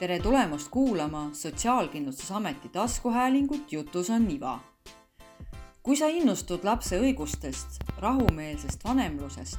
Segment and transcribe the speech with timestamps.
[0.00, 4.60] tere tulemast kuulama Sotsiaalkindlustusameti taskuhäälingut Jutus on iva.
[5.82, 9.58] kui sa innustud lapse õigustest, rahumeelsest vanemlusest,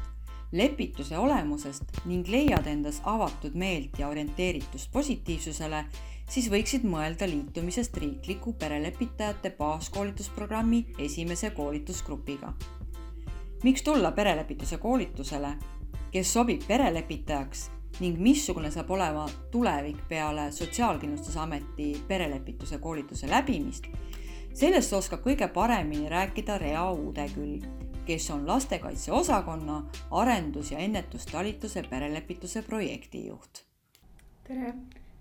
[0.51, 5.85] lepituse olemusest ning leiad endas avatud meelt ja orienteeritust positiivsusele,
[6.29, 12.53] siis võiksid mõelda liitumisest riikliku perelepitajate baaskoolitusprogrammi esimese koolitusgrupiga.
[13.63, 15.53] miks tulla perelepituse koolitusele?
[16.12, 17.70] kes sobib perelepitajaks
[18.00, 23.88] ning missugune saab olema tulevik peale Sotsiaalkindlustusameti perelepituse koolituse läbimist,
[24.54, 27.59] sellest oskab kõige paremini rääkida Rea Uudeküll,
[28.05, 33.64] kes on lastekaitse osakonna arendus- ja ennetustalituse perelepituse projektijuht.
[34.48, 34.73] tere!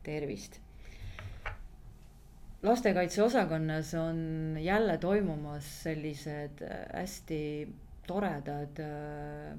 [0.03, 0.61] tervist!
[2.63, 7.69] lastekaitse osakonnas on jälle toimumas sellised hästi
[8.07, 9.59] toredad äh,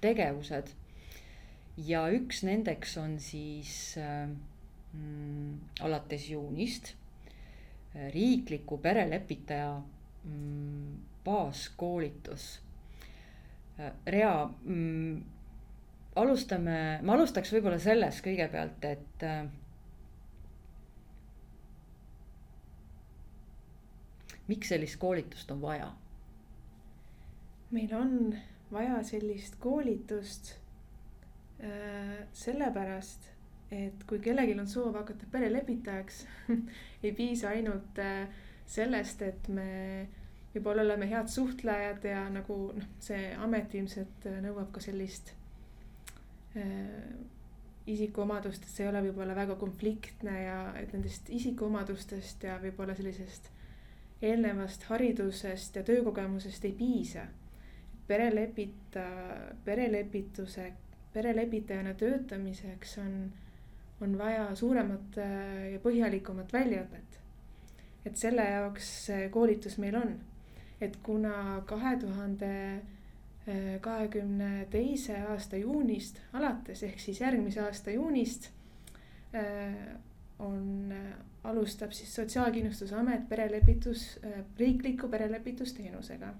[0.00, 0.66] tegevused
[1.76, 4.28] ja üks nendeks on siis äh,
[4.92, 6.92] mm, alates juunist
[7.96, 9.80] äh, riikliku perelepitaja
[10.24, 12.60] mm, baaskoolitus
[13.78, 13.92] äh,.
[14.06, 15.22] Rea mm,,
[16.16, 19.44] alustame, ma alustaks võib-olla sellest kõigepealt, et äh,
[24.52, 25.92] miks sellist koolitust on vaja?
[27.72, 28.34] meil on
[28.72, 30.58] vaja sellist koolitust
[32.32, 33.28] sellepärast,
[33.72, 36.24] et kui kellelgi on soov hakata perelepitajaks
[37.04, 38.26] ei piisa ainult äh,
[38.68, 39.68] sellest, et me
[40.52, 45.32] võib-olla oleme head suhtlejad ja nagu noh, see amet ilmselt äh, nõuab ka sellist
[46.58, 47.14] äh,
[47.88, 53.48] isikuomadust, et see ei ole võib-olla väga konfliktne ja et nendest isikuomadustest ja võib-olla sellisest
[54.22, 57.26] eelnevast haridusest ja töökogemusest ei piisa.
[58.06, 59.04] perelepita,
[59.64, 60.72] perelepituse
[61.12, 63.32] perelepitajana töötamiseks on,
[64.00, 67.18] on vaja suuremat äh, ja põhjalikumat väljaõpet.
[68.06, 70.16] et selle jaoks see koolitus meil on,
[70.80, 78.50] et kuna kahe tuhande äh, kahekümne teise aasta juunist alates ehk siis järgmise aasta juunist
[79.34, 79.76] äh,
[80.38, 80.94] on,
[81.44, 84.18] alustab siis Sotsiaalkindlustusamet perelepitus,
[84.58, 86.34] riikliku perelepitusteenusega.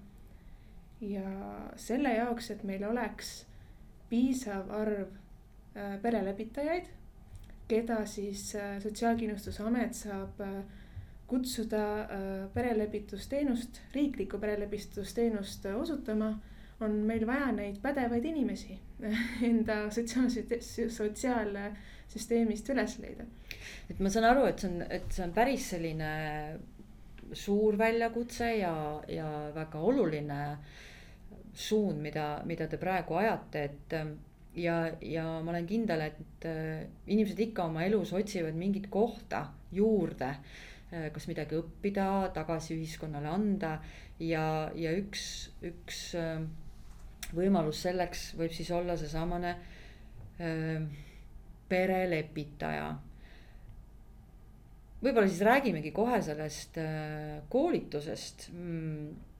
[1.01, 1.29] ja
[1.75, 3.45] selle jaoks, et meil oleks
[4.13, 5.07] piisav arv
[5.73, 6.89] äh, perelepitajaid,
[7.67, 10.57] keda siis äh, Sotsiaalkindlustusamet saab äh,
[11.27, 11.83] kutsuda
[12.53, 16.27] perelepitusteenust, riiklikku perelepitusteenust osutama,
[16.83, 18.75] on meil vaja neid pädevaid inimesi
[19.49, 20.59] enda sotsiaalsüste-,
[20.93, 23.25] sotsiaalsüsteemist üles leida.
[23.89, 26.11] et ma saan aru, et see on, et see on päris selline
[27.33, 28.75] suur väljakutse ja,
[29.09, 30.83] ja väga oluline äh,
[31.53, 34.15] suund, mida, mida te praegu ajate, et ähm,
[34.55, 40.33] ja, ja ma olen kindel, et äh, inimesed ikka oma elus otsivad mingit kohta juurde,
[40.91, 43.77] äh, kas midagi õppida, tagasi ühiskonnale anda
[44.19, 44.45] ja,
[44.77, 45.25] ja üks,
[45.65, 46.49] üks ähm,
[47.33, 49.55] võimalus selleks võib siis olla seesamane
[50.41, 50.91] ähm,
[51.69, 52.91] perelepitaja.
[55.03, 58.47] Võib-olla siis räägimegi kohe sellest äh, koolitusest.
[58.53, 59.32] Mm,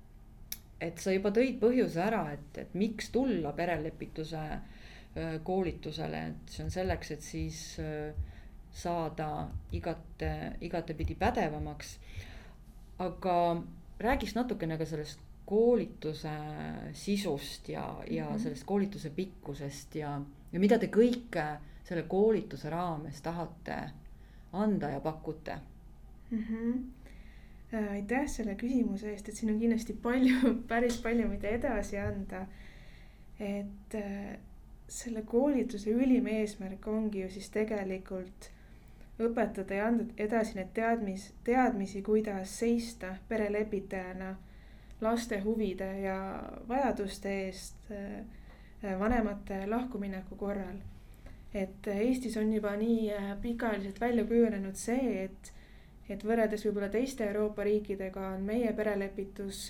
[0.84, 4.44] et sa juba tõid põhjuse ära, et, et miks tulla perelepituse
[5.46, 7.58] koolitusele, et see on selleks, et siis
[8.74, 9.28] saada
[9.78, 10.32] igate,
[10.66, 12.00] igatepidi pädevamaks.
[13.00, 13.36] aga
[14.00, 16.34] räägiks natukene ka sellest koolituse
[16.94, 18.40] sisust ja, ja mm -hmm.
[18.40, 21.46] sellest koolituse pikkusest ja, ja mida te kõike
[21.84, 23.78] selle koolituse raames tahate
[24.54, 25.60] anda ja pakute
[26.32, 26.44] mm.
[26.50, 27.03] -hmm Äh,
[27.74, 32.46] aitäh selle küsimuse eest, et siin on kindlasti palju, päris palju, mida edasi anda.
[33.40, 34.36] et äh,
[34.88, 38.50] selle koolituse ülim eesmärk ongi ju siis tegelikult
[39.20, 44.36] õpetada ja anda edasi need teadmis, teadmisi, kuidas seista perelepitajana
[45.02, 46.18] laste huvide ja
[46.70, 50.78] vajaduste eest äh, vanemate lahkumineku korral.
[51.54, 53.12] et Eestis on juba nii
[53.42, 55.54] pikaajaliselt välja kujunenud see, et
[56.12, 59.70] et võrreldes võib-olla teiste Euroopa riikidega on meie perelepitus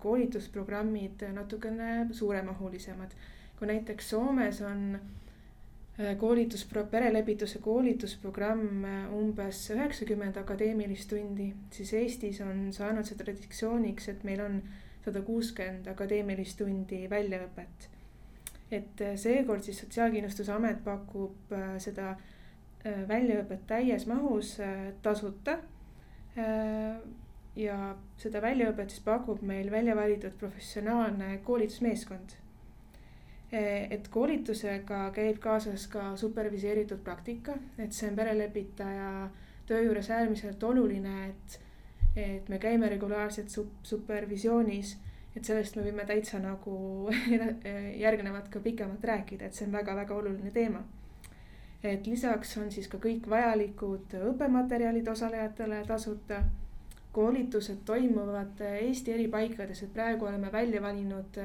[0.00, 3.12] koolitusprogrammid natukene suuremahulisemad.
[3.58, 12.40] kui näiteks Soomes on äh, koolitus, perelepituse koolitusprogramm äh, umbes üheksakümmend akadeemilist tundi, siis Eestis
[12.40, 14.62] on saanud see traditsiooniks, et meil on
[15.04, 17.90] sada kuuskümmend akadeemilist tundi väljaõpet.
[18.70, 22.24] et äh, seekord siis Sotsiaalkindlustusamet pakub seda Äh,
[22.84, 25.58] väljaõpet täies mahus äh, tasuta.
[26.38, 26.98] Äh,
[27.58, 32.36] ja seda väljaõpet siis pakub meil välja valitud professionaalne koolitusmeeskond.
[33.50, 39.30] et koolitusega käib kaasas ka superviseeritud praktika, et see on perelepitaja
[39.66, 41.56] töö juures äärmiselt oluline, et,
[42.16, 44.98] et me käime regulaarselt sup-, supervisioonis
[45.36, 47.08] et sellest me võime täitsa nagu
[48.04, 50.84] järgnevat ka pikemalt rääkida, et see on väga-väga oluline teema.
[51.82, 56.42] Et lisaks on siis ka kõik vajalikud õppematerjalid osalejatele tasuta.
[57.12, 61.38] koolitused toimuvad Eesti eri paikades, et praegu oleme välja valinud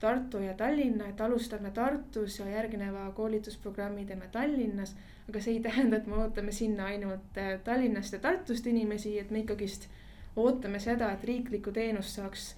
[0.00, 4.96] Tartu ja Tallinna, et alustame Tartus ja järgneva koolitusprogrammi teeme Tallinnas.
[5.28, 9.38] aga see ei tähenda, et me ootame sinna ainult Tallinnast ja Tartust inimesi, et me
[9.38, 9.88] ikkagist
[10.36, 12.56] ootame seda, et riiklikku teenust saaks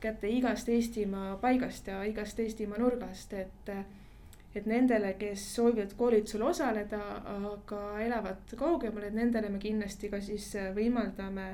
[0.00, 3.70] kätte igast Eestimaa paigast ja igast Eestimaa nurgast, et.
[4.54, 7.00] Et nendele, kes soovivad koolitusel osaleda,
[7.52, 11.50] aga elavad kaugemal, et nendele me kindlasti ka siis võimaldame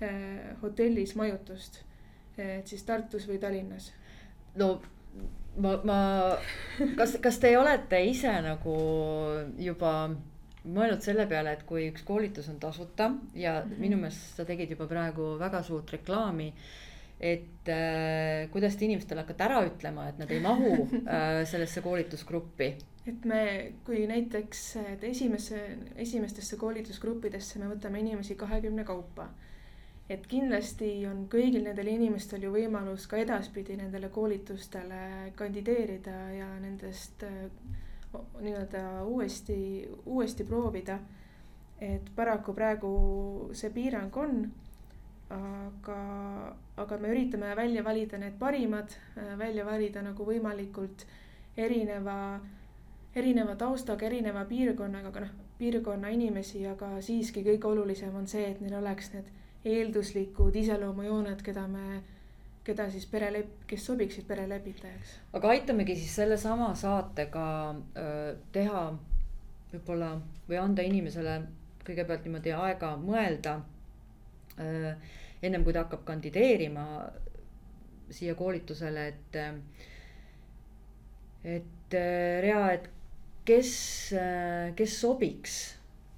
[0.00, 1.82] eh, hotellis majutust.
[2.38, 3.92] et siis Tartus või Tallinnas.
[4.54, 4.80] no
[5.58, 5.98] ma, ma,
[6.96, 8.74] kas, kas te olete ise nagu
[9.58, 9.92] juba
[10.68, 13.78] mõelnud selle peale, et kui üks koolitus on tasuta ja mm -hmm.
[13.78, 16.52] minu meelest sa tegid juba praegu väga suurt reklaami
[17.20, 20.70] et äh, kuidas te inimestele hakkate ära ütlema, et nad ei mahu
[21.02, 22.70] äh, sellesse koolitusgruppi?
[23.08, 23.42] et me,
[23.86, 24.62] kui näiteks,
[24.92, 25.58] et esimesse,
[25.96, 29.30] esimestesse koolitusgruppidesse me võtame inimesi kahekümne kaupa.
[30.08, 37.24] et kindlasti on kõigil nendel inimestel ju võimalus ka edaspidi nendele koolitustele kandideerida ja nendest
[37.26, 37.50] äh,
[38.40, 40.98] nii-öelda uuesti, uuesti proovida.
[41.80, 44.48] et paraku praegu see piirang on
[45.30, 45.98] aga,
[46.76, 51.04] aga me üritame välja valida need parimad, äh, välja valida nagu võimalikult
[51.56, 52.40] erineva,
[53.14, 58.60] erineva taustaga, erineva piirkonnaga, aga noh, piirkonna inimesi, aga siiski kõige olulisem on see, et
[58.62, 59.28] neil oleks need
[59.68, 62.02] eelduslikud iseloomujooned, keda me,
[62.64, 65.16] keda siis perelep-, kes sobiksid perelepitajaks.
[65.34, 67.46] aga aitamegi siis sellesama saatega
[67.96, 68.84] öö, teha
[69.72, 70.14] võib-olla
[70.48, 71.40] või anda inimesele
[71.84, 73.77] kõigepealt niimoodi aega mõelda Äh,
[74.58, 76.84] ennem kui ta hakkab kandideerima
[78.10, 79.36] siia koolitusele, et.
[81.44, 82.88] et äh, Rea, et
[83.48, 83.72] kes,
[84.18, 85.58] äh, kes sobiks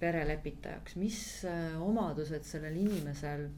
[0.01, 1.19] perelepitajaks, mis
[1.85, 3.51] omadused sellel inimesel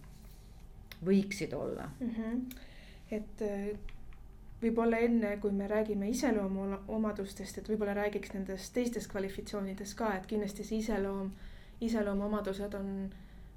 [1.06, 2.10] võiksid olla mm?
[2.16, 2.40] -hmm.
[3.14, 3.44] et
[4.62, 10.66] võib-olla enne, kui me räägime iseloomuomadustest, et võib-olla räägiks nendest teistest kvalifikatsioonidest ka, et kindlasti
[10.66, 11.32] see iseloom,
[11.82, 12.92] iseloomuomadused on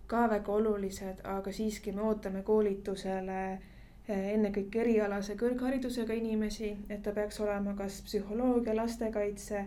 [0.07, 7.13] ka väga olulised, aga siiski me ootame koolitusele eh, ennekõike erialase kõrgharidusega inimesi, et ta
[7.15, 9.63] peaks olema kas psühholoogia, lastekaitse,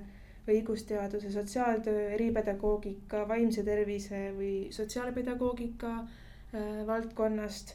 [0.49, 7.75] õigusteaduse, sotsiaaltöö, eripedagoogika, vaimse tervise või sotsiaalpedagoogika eh, valdkonnast.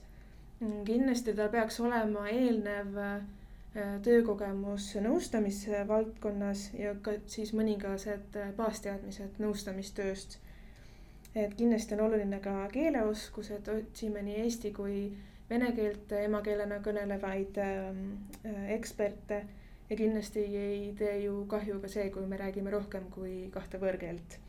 [0.87, 10.39] Kindlasti tal peaks olema eelnev eh, töökogemus nõustamisvaldkonnas ja ka siis mõningased baasteadmised nõustamistööst
[11.35, 14.97] et kindlasti on oluline ka keeleoskus, et otsime nii eesti kui
[15.49, 18.05] vene keelt emakeelena kõnelevaid ähm,
[18.45, 19.43] äh, eksperte.
[19.89, 24.39] ja kindlasti ei tee ju kahju ka see, kui me räägime rohkem kui kahte võõrkeelt.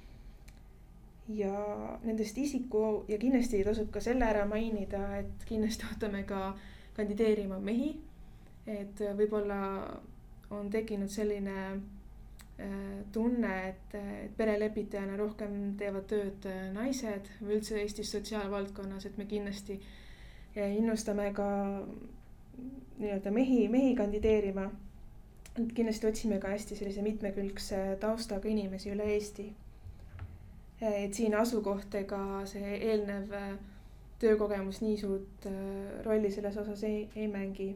[1.29, 1.53] ja
[2.05, 6.55] nendest isiku ja kindlasti tasub ka selle ära mainida, et kindlasti ootame ka
[6.97, 7.97] kandideerima mehi.
[8.67, 9.61] et võib-olla
[10.51, 11.81] on tekkinud selline
[13.13, 19.27] tunne, et, et perelepitajana rohkem teevad tööd äh, naised või üldse Eestis sotsiaalvaldkonnas, et me
[19.31, 21.49] kindlasti äh, innustame ka
[23.01, 24.69] nii-öelda mehi, mehi kandideerima.
[25.55, 29.49] et kindlasti otsime ka hästi sellise mitmekülgse taustaga inimesi üle Eesti.
[30.81, 33.35] et siin asukoht ega see eelnev
[34.19, 35.47] töökogemus nii suurt
[36.05, 37.75] rolli selles osas ei, ei mängi.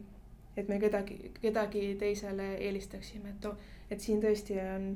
[0.57, 3.47] et me kedagi, kedagi teisele eelistaksime, et
[3.91, 4.91] et siin tõesti on,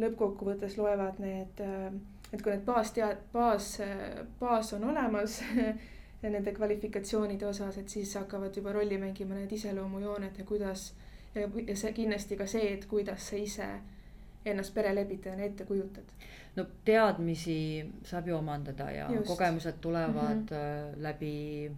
[0.00, 1.92] lõppkokkuvõttes loevad need, äh,
[2.32, 3.80] et kui need baastead-, baas,
[4.40, 5.40] baas on olemas
[6.22, 10.92] nende kvalifikatsioonide osas, et siis hakkavad juba rolli mängima need iseloomujooned ja kuidas
[11.34, 13.68] ja, ja see kindlasti ka see, et kuidas sa ise
[14.44, 16.14] ennast perelepitajana ette kujutad.
[16.56, 19.26] no teadmisi saab ju omandada ja Just.
[19.26, 21.02] kogemused tulevad mm -hmm.
[21.02, 21.70] läbi,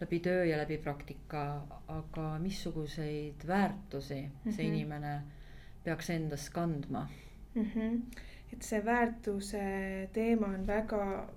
[0.00, 4.56] läbi töö ja läbi praktika, aga missuguseid väärtusi mm -hmm.
[4.56, 4.74] see mhm.
[4.74, 5.22] inimene
[5.84, 7.08] peaks endas kandma
[7.54, 7.64] mm.
[7.74, 8.00] -hmm.
[8.52, 9.62] et see väärtuse
[10.12, 11.28] teema on väga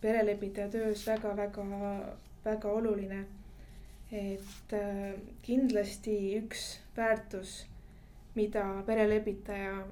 [0.00, 3.24] perelepitaja töös väga-väga-väga oluline.
[4.12, 7.66] et äh, kindlasti üks väärtus,
[8.34, 9.86] mida perelepitaja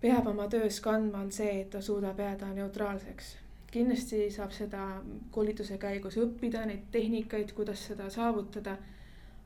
[0.00, 3.36] peab oma töös kandma, on see, et ta suudab jääda neutraalseks.
[3.70, 4.84] kindlasti saab seda
[5.30, 8.76] koolituse käigus õppida, neid tehnikaid, kuidas seda saavutada.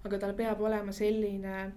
[0.04, 1.72] aga tal peab olema selline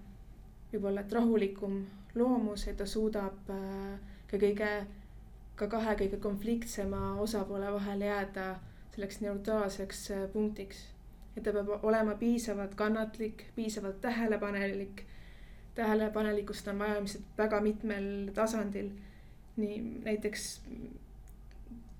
[0.72, 1.80] võib-olla, et rahulikum
[2.14, 3.98] loomus, et ta suudab äh,
[4.30, 4.70] ka kõige,
[5.56, 8.46] ka kahe kõige konfliktsema osapoole vahel jääda
[8.94, 10.86] selleks neutraalseks äh, punktiks.
[11.36, 15.04] et ta peab olema piisavalt kannatlik, piisavalt tähelepanelik.
[15.74, 18.90] tähelepanelikkust on vaja ilmselt väga mitmel tasandil.
[19.56, 20.62] nii näiteks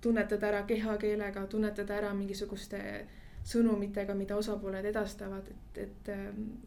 [0.01, 3.07] tunnetada ära kehakeelega, tunnetada ära mingisuguste
[3.47, 6.09] sõnumitega, mida osapooled edastavad, et, et,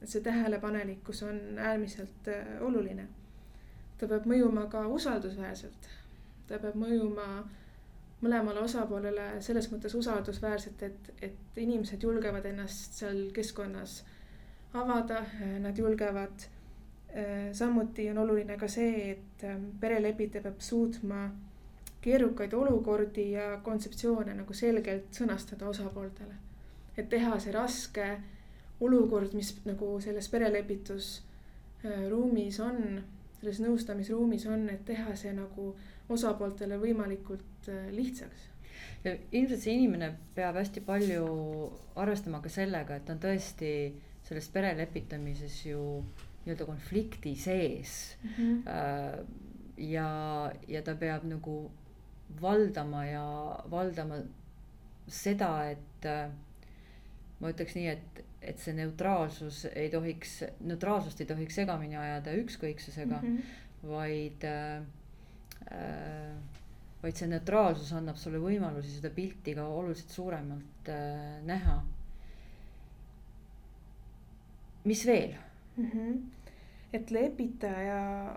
[0.02, 3.08] et see tähelepanelikkus on äärmiselt äh, oluline.
[4.00, 5.90] ta peab mõjuma ka usaldusväärselt.
[6.48, 7.26] ta peab mõjuma
[8.22, 14.04] mõlemale osapoolele selles mõttes usaldusväärselt, et, et inimesed julgevad ennast seal keskkonnas
[14.74, 15.24] avada,
[15.60, 16.48] nad julgevad.
[17.10, 21.24] Äh, samuti on oluline ka see, et äh, perelepitaja peab suutma
[22.02, 26.38] keerukaid olukordi ja kontseptsioone nagu selgelt sõnastada osapooltele
[27.00, 28.08] et teha see raske
[28.84, 33.04] olukord, mis nagu selles perelepitusruumis on,
[33.40, 35.66] selles nõustamisruumis on, et teha see nagu
[36.10, 38.40] osapooltele võimalikult äh, lihtsaks.
[39.04, 41.26] ja ilmselt see inimene peab hästi palju
[42.00, 43.72] arvestama ka sellega, et on tõesti
[44.28, 45.82] selles perelepitamises ju
[46.46, 48.30] nii-öelda konflikti sees mm.
[48.38, 48.64] -hmm.
[49.78, 50.10] ja,
[50.68, 51.72] ja ta peab nagu
[52.42, 54.16] valdama ja valdama
[55.08, 56.30] seda, et äh,
[57.40, 63.20] ma ütleks nii, et, et see neutraalsus ei tohiks, neutraalsust ei tohiks segamini ajada ükskõiksusega
[63.22, 63.90] mm, -hmm.
[63.92, 64.82] vaid äh,.
[67.04, 71.78] vaid see neutraalsus annab sulle võimalusi seda pilti ka oluliselt suuremalt äh, näha.
[74.84, 75.36] mis veel
[75.78, 75.90] mm?
[75.92, 76.18] -hmm.
[76.94, 78.36] et lepitaja,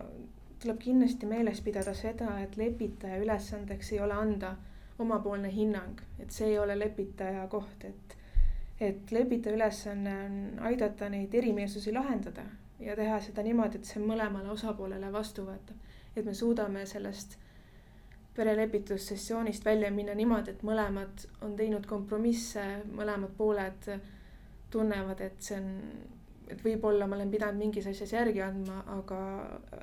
[0.62, 4.56] tuleb kindlasti meeles pidada seda, et lepitaja ülesandeks ei ole anda
[4.98, 8.16] omapoolne hinnang, et see ei ole lepitaja koht, et
[8.80, 12.44] et lepitaja ülesanne on aidata neid erimeelsusi lahendada
[12.80, 15.76] ja teha seda niimoodi, et see mõlemale osapoolele vastuvõetav.
[16.16, 17.38] et me suudame sellest
[18.36, 22.64] perelepitussessioonist välja minna niimoodi, et mõlemad on teinud kompromisse,
[22.96, 23.88] mõlemad pooled
[24.72, 25.68] tunnevad, et see on,
[26.48, 29.20] et võib-olla ma olen pidanud mingis asjas järgi andma, aga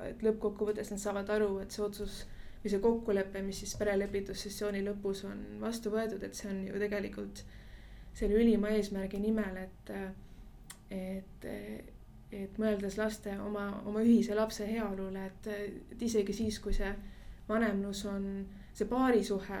[0.08, 2.24] et lõppkokkuvõttes nad saavad aru, et see otsus
[2.62, 7.44] või see kokkulepe, mis siis perelepitussessiooni lõpus on vastu võetud, et see on ju tegelikult
[8.14, 9.92] selle ülima eesmärgi nimel, et,
[10.90, 11.46] et,
[12.32, 15.50] et mõeldes laste oma, oma ühise lapse heaolule, et,
[15.94, 16.90] et isegi siis, kui see
[17.48, 18.26] vanemlus on,
[18.74, 19.60] see paarisuhe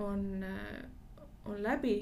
[0.00, 0.44] on,
[1.44, 1.96] on läbi,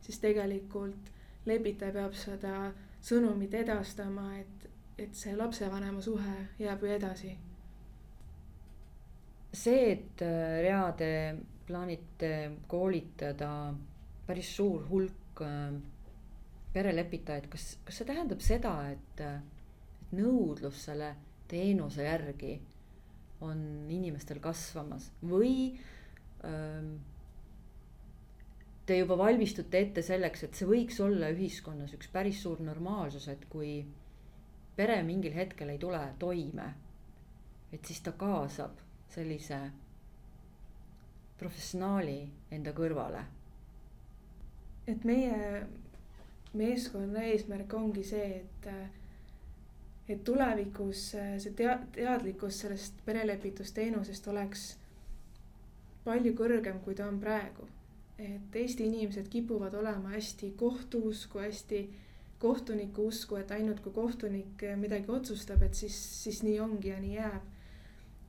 [0.00, 1.12] siis tegelikult
[1.46, 2.54] lepitaja peab seda
[3.02, 7.36] sõnumit edastama, et, et see lapsevanema suhe jääb ju edasi.
[9.56, 10.20] see, et
[10.62, 13.72] Reade plaanite koolitada
[14.26, 15.25] päris suur hulk äh,
[16.76, 21.14] perelepitajaid, kas, kas see tähendab seda, et, et nõudlus selle
[21.50, 22.56] teenuse järgi
[23.44, 23.60] on
[23.92, 25.10] inimestel kasvamas?
[25.24, 25.76] Või
[26.46, 26.96] ähm,
[28.86, 33.48] te juba valmistute ette selleks, et see võiks olla ühiskonnas üks päris suur normaalsus, et
[33.52, 33.80] kui
[34.76, 36.68] pere mingil hetkel ei tule toime,
[37.72, 38.78] et siis ta kaasab
[39.12, 39.58] sellise
[41.40, 42.20] professionaali
[42.52, 43.24] enda kõrvale
[44.86, 45.66] et meie
[46.56, 48.68] meeskonna eesmärk ongi see, et,
[50.08, 54.66] et tulevikus see tea-, teadlikkus sellest perelepitusteenusest oleks
[56.06, 57.68] palju kõrgem, kui ta on praegu.
[58.16, 61.80] et Eesti inimesed kipuvad olema hästi kohtuusku, hästi
[62.38, 67.14] kohtuniku usku, et ainult kui kohtunik midagi otsustab, et siis, siis nii ongi ja nii
[67.14, 67.52] jääb.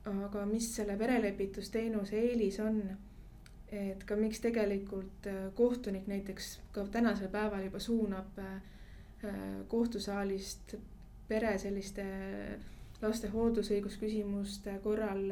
[0.08, 2.82] aga mis selle perelepitusteenuse eelis on
[3.72, 8.54] et ka miks tegelikult äh, kohtunik näiteks ka tänasel päeval juba suunab äh,
[9.24, 10.74] äh, kohtusaalist
[11.28, 12.04] pere selliste
[13.02, 15.28] laste hooldusõigusküsimuste korral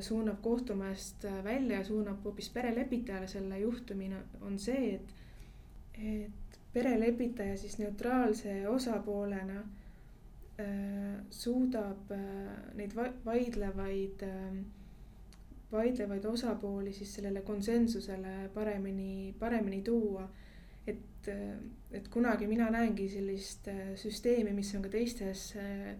[0.00, 4.08] suunab kohtumajast välja ja suunab hoopis perelepitajale selle juhtumi,
[4.40, 5.10] on see, et,
[6.00, 9.60] et perelepitaja siis neutraalse osapoolena
[11.30, 12.10] suudab
[12.80, 14.56] neid vaidlevaid äh,
[15.72, 20.28] vaidlevaid osapooli siis sellele konsensusele paremini, paremini tuua.
[20.88, 21.28] et,
[21.92, 25.90] et kunagi mina näengi sellist äh, süsteemi, mis on ka teistes äh,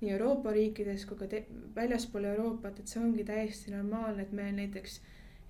[0.00, 1.26] nii Euroopa riikides kui ka
[1.74, 5.00] väljaspool Euroopat, et see ongi täiesti normaalne, et me näiteks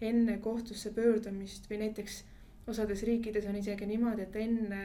[0.00, 2.22] enne kohtusse pöördumist või näiteks
[2.72, 4.82] osades riikides on isegi niimoodi, et enne,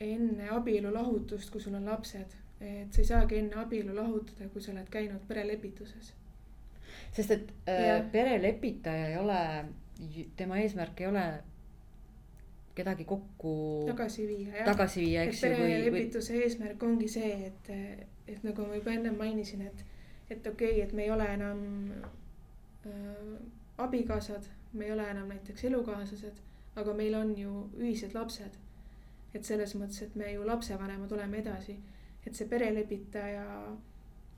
[0.00, 4.64] enne abielu lahutust, kui sul on lapsed, et sa ei saagi enne abielu lahutada, kui
[4.64, 6.14] sa oled käinud perelepituses
[7.16, 9.42] sest et äh, perelepitaja ei ole,
[10.36, 11.26] tema eesmärk ei ole
[12.76, 13.52] kedagi kokku
[13.88, 14.66] tagasi viia, jah.
[14.68, 15.52] tagasi viia, eks ju.
[15.54, 16.42] perelepituse või...
[16.44, 17.70] eesmärk ongi see, et,
[18.28, 19.84] et nagu ma juba ennem mainisin, et,
[20.28, 21.62] et okei okay,, et me ei ole enam
[21.94, 23.32] äh,
[23.86, 26.44] abikaasad, me ei ole enam näiteks elukaaslased,
[26.76, 28.62] aga meil on ju ühised lapsed.
[29.36, 31.74] et selles mõttes, et me ju lapsevanemad oleme edasi,
[32.24, 33.44] et see perelepitaja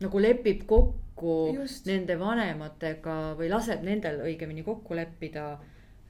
[0.00, 1.86] nagu lepib kokku Just.
[1.86, 5.56] nende vanematega või laseb nendel õigemini kokku leppida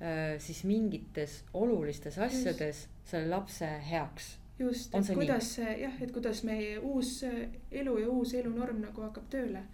[0.01, 2.91] Äh, siis mingites olulistes asjades just.
[3.05, 4.39] selle lapse heaks.
[4.59, 7.25] just, et kuidas jah, et kuidas meie uus
[7.73, 9.65] elu ja uus elunorm nagu hakkab tööle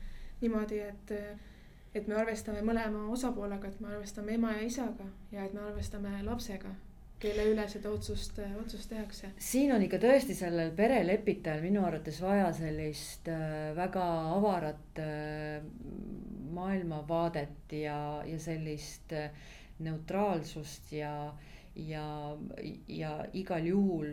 [0.40, 1.12] niimoodi, et
[1.94, 6.22] et me arvestame mõlema osapoolega, et me arvestame ema ja isaga ja et me arvestame
[6.24, 6.72] lapsega
[7.24, 9.30] kelle üle seda otsust, otsust tehakse.
[9.40, 14.04] siin on ikka tõesti sellel perelepitajal minu arvates vaja sellist äh, väga
[14.34, 15.64] avarat äh,
[16.54, 19.30] maailmavaadet ja, ja sellist äh,
[19.84, 21.14] neutraalsust ja,
[21.74, 22.04] ja,
[22.88, 24.12] ja igal juhul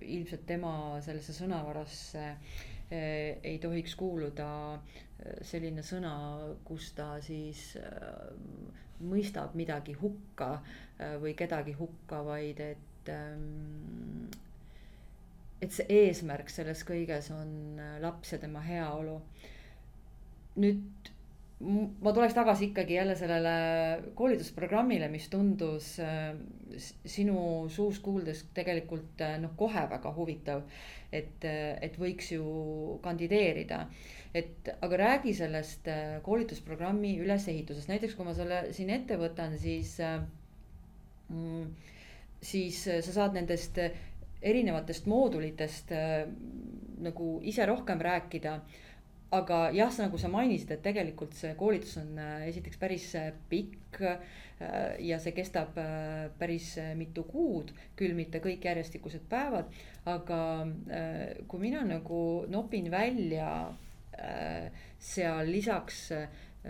[0.00, 2.28] ilmselt tema sellesse sõnavarasse
[2.92, 6.14] ei tohiks kuuluda eh, selline sõna,
[6.64, 8.32] kus ta siis eh,
[9.02, 10.54] mõistab midagi hukka
[11.18, 13.08] või kedagi hukka, vaid et
[15.62, 19.16] et see eesmärk selles kõiges on laps ja tema heaolu.
[20.62, 21.10] nüüd
[21.62, 23.52] ma tuleks tagasi ikkagi jälle sellele
[24.18, 26.32] koolitusprogrammile, mis tundus äh,
[27.06, 30.64] sinu suust kuuldes tegelikult äh, noh, kohe väga huvitav.
[31.12, 33.82] et, äh, et võiks ju kandideerida,
[34.34, 35.88] et aga räägi sellest
[36.24, 39.98] koolitusprogrammi ülesehitusest, näiteks kui ma selle siin ette võtan, siis
[41.28, 41.66] mm,.
[42.40, 43.76] siis sa saad nendest
[44.42, 45.92] erinevatest moodulitest
[47.04, 48.56] nagu ise rohkem rääkida
[49.32, 54.02] aga jah, nagu sa mainisid, et tegelikult see koolitus on äh, esiteks päris äh, pikk
[54.04, 54.18] äh,
[55.00, 55.78] ja see kestab
[56.38, 59.72] päris mitu kuud, küll mitte kõik järjestikused päevad,
[60.06, 60.38] aga
[61.50, 63.48] kui mina nagu nopin välja
[65.02, 66.12] seal lisaks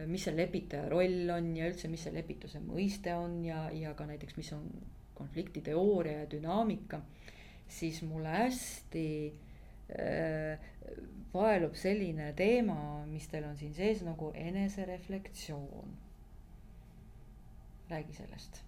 [0.09, 4.09] mis see lepitaja roll on ja üldse, mis see lepituse mõiste on ja, ja ka
[4.09, 4.64] näiteks, mis on
[5.18, 7.03] konfliktiteooria ja dünaamika,
[7.68, 9.05] siis mulle hästi
[11.33, 12.76] vaelub selline teema,
[13.09, 15.98] mis teil on siin sees nagu enesereflektsioon.
[17.90, 18.62] räägi sellest.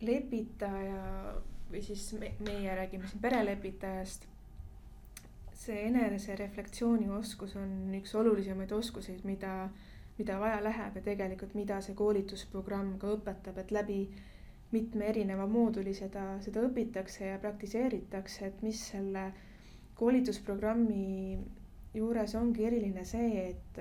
[0.00, 1.34] lepitaja
[1.70, 4.26] või siis me, meie räägime siin perelepitajast.
[5.56, 9.70] see enesereflektsiooni oskus on üks olulisemaid oskuseid, mida,
[10.18, 14.00] mida vaja läheb ja tegelikult, mida see koolitusprogramm ka õpetab, et läbi
[14.72, 19.30] mitme erineva mooduli seda, seda õpitakse ja praktiseeritakse, et mis selle
[19.96, 21.38] koolitusprogrammi
[21.96, 23.78] juures ongi eriline see, et,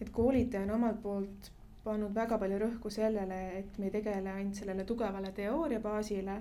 [0.00, 1.50] et koolitaja on omalt poolt
[1.84, 6.34] pannud väga palju rõhku sellele, et me ei tegele ainult sellele tugevale teooria baasile,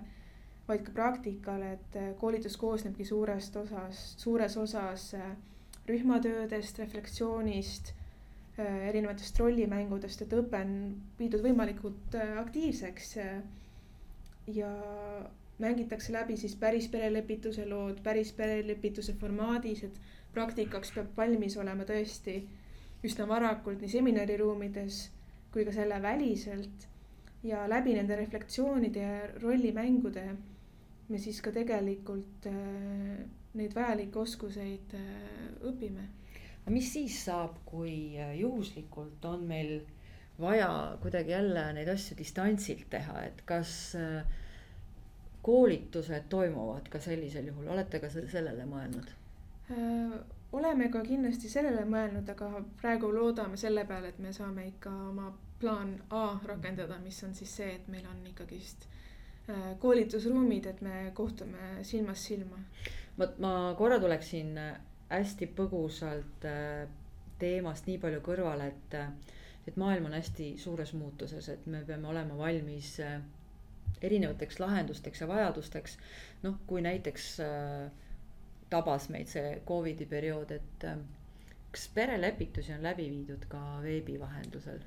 [0.68, 5.14] vaid ka praktikale, et koolitus koosnebki suurest osast, suures osas
[5.88, 7.94] rühmatöödest, reflektsioonist,
[8.60, 10.74] erinevatest rollimängudest, et õpe on
[11.20, 13.16] viidud võimalikult aktiivseks.
[14.58, 14.72] ja
[15.60, 20.00] mängitakse läbi siis päris perelepituse lood, päris perelepituse formaadis, et
[20.34, 22.38] praktikaks peab valmis olema tõesti
[23.08, 25.00] üsna varakult nii seminariruumides
[25.54, 26.88] kui ka selle väliselt.
[27.44, 30.24] ja läbi nende reflektsioonide ja rollimängude
[31.10, 33.20] me siis ka tegelikult äh,
[33.54, 36.08] neid vajalikke oskuseid äh, õpime.
[36.64, 39.80] aga mis siis saab, kui äh, juhuslikult on meil
[40.40, 44.26] vaja kuidagi jälle neid asju distantsilt teha, et kas äh,
[45.48, 49.12] koolitused toimuvad ka sellisel juhul, olete ka sellele mõelnud?
[49.72, 50.16] Äh,
[50.52, 52.50] oleme ka kindlasti sellele mõelnud, aga
[52.82, 55.30] praegu loodame selle peale, et me saame ikka oma
[55.62, 58.84] plaan A rakendada, mis on siis see, et meil on ikkagist
[59.48, 62.60] äh, koolitusruumid, et me kohtume silmast silma.
[63.20, 64.52] vot ma korra tuleksin
[65.10, 66.90] hästi põgusalt äh,
[67.40, 69.00] teemast nii palju kõrvale, et,
[69.68, 72.98] et maailm on hästi suures muutuses, et me peame olema valmis
[74.02, 75.98] erinevateks lahendusteks ja vajadusteks.
[76.44, 77.92] noh, kui näiteks äh,
[78.70, 80.98] tabas meid see Covidi periood, et äh,
[81.72, 84.80] kas perelepitusi on läbi viidud ka veebi vahendusel?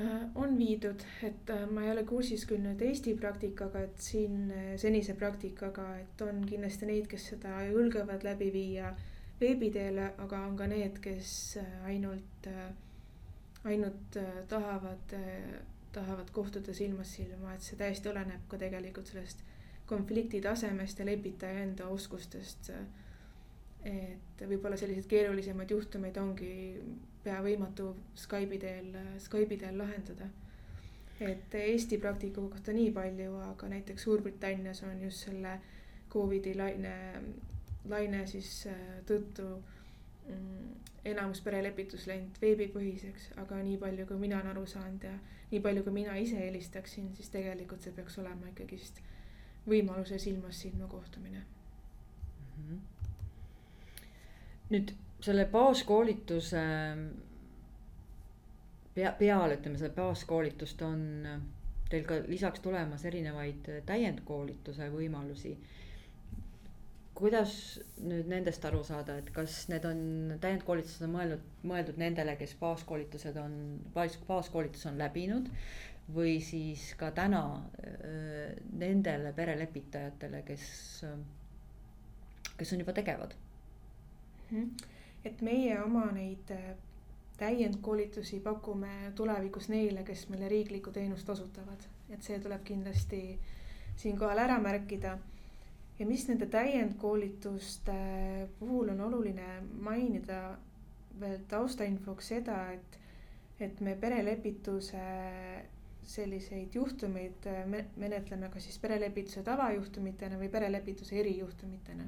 [0.00, 4.48] Äh, on viidud, et ma ei ole kursis küll nüüd Eesti praktikaga, et siin
[4.80, 8.94] senise praktikaga, et on kindlasti neid, kes seda julgevad läbi viia
[9.40, 12.50] veebi teel, aga on ka need, kes ainult,
[13.64, 14.18] ainult
[14.48, 15.14] tahavad
[15.94, 19.42] tahavad kohtuda silmast silma, et see täiesti oleneb ka tegelikult sellest
[19.86, 22.70] konflikti tasemest ja lepitaja enda oskustest.
[23.84, 26.52] et võib-olla selliseid keerulisemaid juhtumeid ongi
[27.24, 30.28] pea võimatu Skype'i teel, Skype'i teel lahendada.
[31.20, 35.60] et Eesti praktika kohta nii palju, aga näiteks Suurbritannias on just selle
[36.10, 36.94] Covidi laine,
[37.88, 39.46] laine siis äh, tõttu
[40.28, 45.14] mm, enamus perelepitus läinud veebipõhiseks, aga nii palju, kui mina olen aru saanud ja
[45.54, 49.00] nii palju, kui mina ise helistaksin, siis tegelikult see peaks olema ikkagist
[49.68, 52.64] võimaluse silmast silma kohtumine mm.
[52.66, 52.78] -hmm.
[54.74, 56.64] nüüd selle baaskoolituse
[58.94, 61.04] pea, peale, ütleme selle baaskoolitust on
[61.90, 65.54] teil ka lisaks tulemas erinevaid täiendkoolituse võimalusi.
[67.14, 67.54] Kuidas
[68.02, 70.00] nüüd nendest aru saada, et kas need on,
[70.42, 73.58] täiendkoolitused on mõeldud, mõeldud nendele, kes baaskoolitused on,
[73.94, 75.50] baas, baaskoolitus on läbinud
[76.14, 80.66] või siis ka täna äh, nendele perelepitajatele, kes,
[82.58, 83.38] kes on juba tegevad?
[84.50, 84.70] -hmm.
[85.24, 86.50] et meie oma neid
[87.36, 93.22] täiendkoolitusi pakume tulevikus neile, kes meile riiklikku teenust osutavad, et see tuleb kindlasti
[93.96, 95.18] siinkohal ära märkida.
[95.98, 97.94] Ja mis nende täiendkoolituste
[98.58, 99.46] puhul on oluline
[99.80, 100.56] mainida
[101.20, 102.98] veel taustainfoks seda, et,
[103.60, 105.04] et me perelepituse
[106.04, 112.04] selliseid juhtumeid me menetleme ka siis perelepituse tavajuhtumitena või perelepituse erijuhtumitena.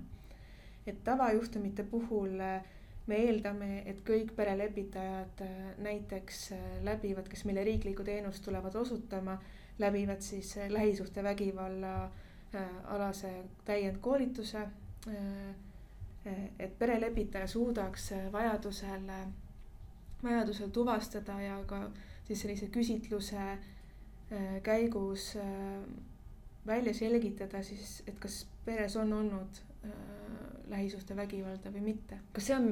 [0.86, 2.64] et tavajuhtumite puhul äh,
[3.06, 9.38] me eeldame, et kõik perelepitajad äh, näiteks äh, läbivad, kes meile riiklikku teenust tulevad osutama,
[9.78, 11.94] läbivad siis äh, lähisuhtevägivalla
[12.84, 13.32] alase
[13.64, 14.66] täiendkoolituse.
[16.58, 19.10] et perelepitaja suudaks vajadusel,
[20.22, 21.90] vajadusel tuvastada ja ka
[22.24, 23.58] siis sellise küsitluse
[24.62, 25.36] käigus
[26.66, 29.62] välja selgitada siis, et kas peres on olnud
[30.68, 32.18] lähisuhtevägivalda või mitte.
[32.32, 32.70] kas see on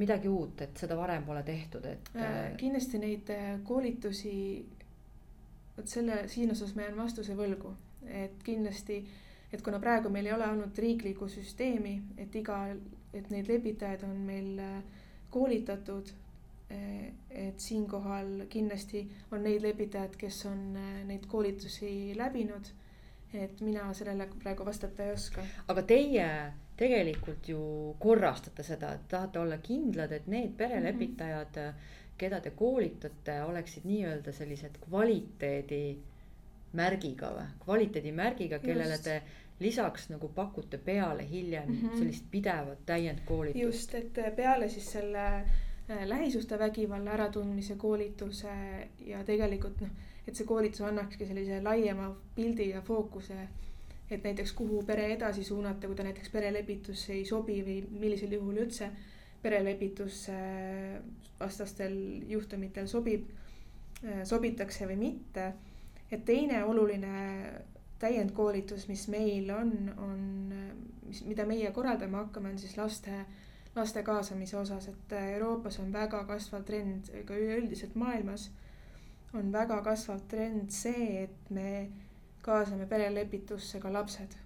[0.00, 2.54] midagi uut, et seda varem pole tehtud, et äh,?
[2.60, 4.36] kindlasti neid äh, koolitusi,
[5.76, 7.74] vot selle, siin osas ma jään vastuse võlgu,
[8.06, 9.02] et kindlasti,
[9.54, 12.58] et kuna praegu meil ei ole olnud riiklikku süsteemi, et iga,
[13.14, 14.78] et neid lepitajaid on meil äh,
[15.30, 16.10] koolitatud.
[16.74, 20.72] Äh, et siinkohal kindlasti on neid lepitajaid, kes on
[21.06, 22.72] neid koolitusi läbinud.
[23.34, 25.42] et mina sellele praegu vastata ei oska.
[25.68, 26.26] aga teie
[26.78, 27.60] tegelikult ju
[27.98, 32.14] korrastate seda, et tahate olla kindlad, et need perelepitajad mm, -hmm.
[32.18, 35.98] keda te koolitate, oleksid nii-öelda sellised kvaliteedi
[36.74, 39.04] märgiga või, kvaliteedimärgiga, kellele Just.
[39.04, 39.22] te
[39.60, 41.98] lisaks nagu pakute peale hiljem mm -hmm.
[41.98, 43.62] sellist pidevat täiendkoolitust.
[43.62, 45.44] just, et peale siis selle äh,
[46.04, 48.48] lähisuhtevägivalla äratundmise koolituse
[49.06, 49.90] ja tegelikult noh,
[50.28, 53.48] et see koolitus annakski sellise laiema pildi ja fookuse
[54.10, 58.56] et näiteks kuhu pere edasi suunata, kui ta näiteks perelepitusse ei sobi või millisel juhul
[58.66, 58.90] üldse
[59.42, 60.26] perelepitus
[61.40, 61.94] vastastel
[62.28, 63.28] juhtumitel sobib,
[64.24, 65.52] sobitakse või mitte.
[66.12, 67.14] Et teine oluline
[67.98, 70.20] täiendkoolitus, mis meil on, on,
[71.06, 73.24] mis, mida meie korraldama hakkame, on siis laste,
[73.76, 78.50] laste kaasamise osas, et Euroopas on väga kasvav trend, ka üleüldiselt maailmas
[79.34, 81.90] on väga kasvav trend see, et me
[82.42, 84.40] kaasame perelepitusse ka lapsed.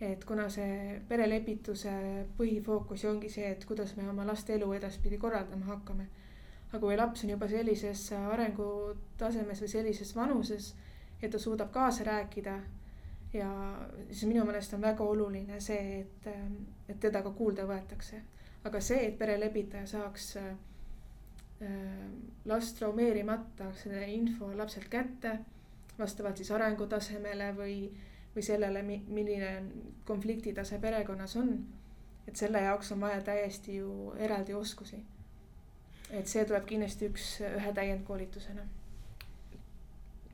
[0.00, 1.92] et kuna see perelepituse
[2.36, 6.06] põhifookus ju ongi see, et kuidas me oma laste elu edaspidi korraldama hakkame.
[6.76, 10.74] Aga kui laps on juba sellises arengutasemes või sellises vanuses,
[11.22, 12.58] et ta suudab kaasa rääkida
[13.32, 13.50] ja
[14.10, 16.28] siis minu meelest on väga oluline see, et,
[16.88, 18.20] et teda ka kuulda võetakse.
[18.64, 20.54] aga see, et perelepitaja saaks äh,
[22.44, 25.38] last traumeerimata selle info lapselt kätte
[25.98, 27.76] vastavalt siis arengutasemele või,
[28.34, 29.52] või sellele, milline
[30.04, 31.58] konfliktitase perekonnas on.
[32.26, 35.04] et selle jaoks on vaja täiesti ju eraldi oskusi.
[36.10, 38.62] Et see tuleb kindlasti üks, ühe täiendkoolitusena.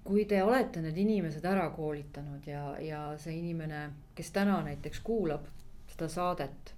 [0.04, 5.46] kui te olete need inimesed ära koolitanud ja, ja see inimene, kes täna näiteks kuulab
[5.92, 6.74] seda saadet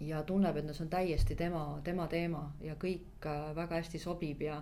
[0.00, 3.98] ja tunneb, et no see on täiesti tema, tema teema ja kõik äh, väga hästi
[3.98, 4.60] sobib ja,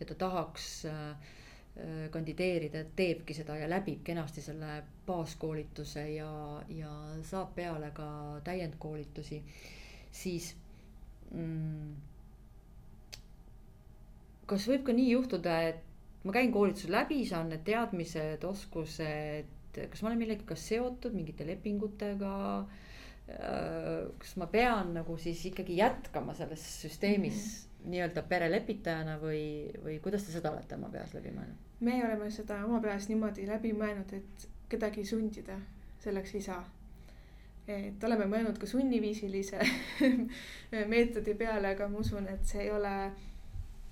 [0.00, 1.34] ja ta tahaks äh,
[1.78, 6.30] Äh, kandideerida, teebki seda ja läbib kenasti selle baaskoolituse ja,
[6.74, 6.90] ja
[7.22, 8.06] saab peale ka
[8.48, 9.38] täiendkoolitusi,
[10.10, 10.48] siis
[11.30, 11.92] mm,
[14.48, 20.02] kas võib ka nii juhtuda, et ma käin koolituse läbi, saan need teadmised, oskused, kas
[20.02, 22.34] ma olen millegagi seotud mingite lepingutega?
[23.28, 27.90] Äh, kas ma pean nagu siis ikkagi jätkama selles süsteemis mm -hmm.
[27.92, 31.66] nii-öelda perelepitajana või, või kuidas te seda olete oma peas läbi mõelnud?
[31.80, 35.58] me oleme seda oma peas niimoodi läbi mõelnud, et kedagi sundida
[36.02, 36.64] selleks ei saa.
[37.68, 39.58] et oleme mõelnud ka sunniviisilise
[40.92, 43.12] meetodi peale, aga ma usun, et see ei ole,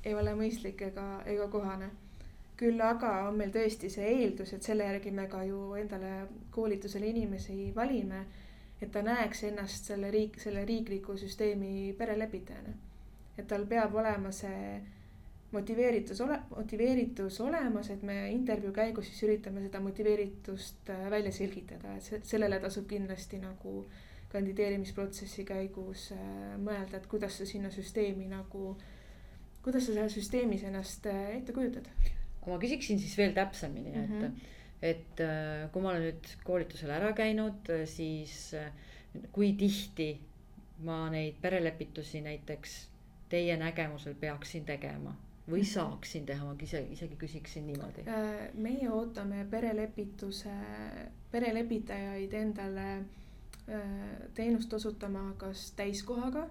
[0.06, 1.90] ei ole mõistlik ega, ega kohane.
[2.56, 6.12] küll aga on meil tõesti see eeldus, et selle järgi me ka ju endale
[6.50, 8.24] koolitusele inimesi valime.
[8.80, 12.74] et ta näeks ennast selle riik, selle riikliku süsteemi perelepitajana.
[13.38, 14.82] et tal peab olema see
[15.52, 21.94] motiveeritus ole, motiveeritus olemas, et me intervjuu käigus siis üritame seda motiveeritust äh, välja selgitada,
[21.96, 23.84] et sellele tasub kindlasti nagu
[24.32, 26.20] kandideerimisprotsessi käigus äh,
[26.58, 28.74] mõelda, et kuidas sa sinna süsteemi nagu,
[29.66, 31.90] kuidas sa selles süsteemis ennast äh, ette kujutad.
[32.46, 34.24] ma küsiksin siis veel täpsemini mm, -hmm.
[34.24, 34.40] et, mhm.
[34.82, 38.54] et kui ma olen nüüd koolitusel ära käinud, siis
[39.32, 40.12] kui tihti
[40.86, 42.76] ma neid perelepitusi näiteks
[43.28, 45.70] teie nägemusel peaksin tegema või mhm.
[45.70, 48.06] saaksin teha, ma ise, isegi küsiksin niimoodi.
[48.10, 50.52] Äh, meie ootame perelepituse,
[51.30, 53.90] perelepitajaid endale äh,
[54.34, 56.48] teenust osutama kas täiskohaga,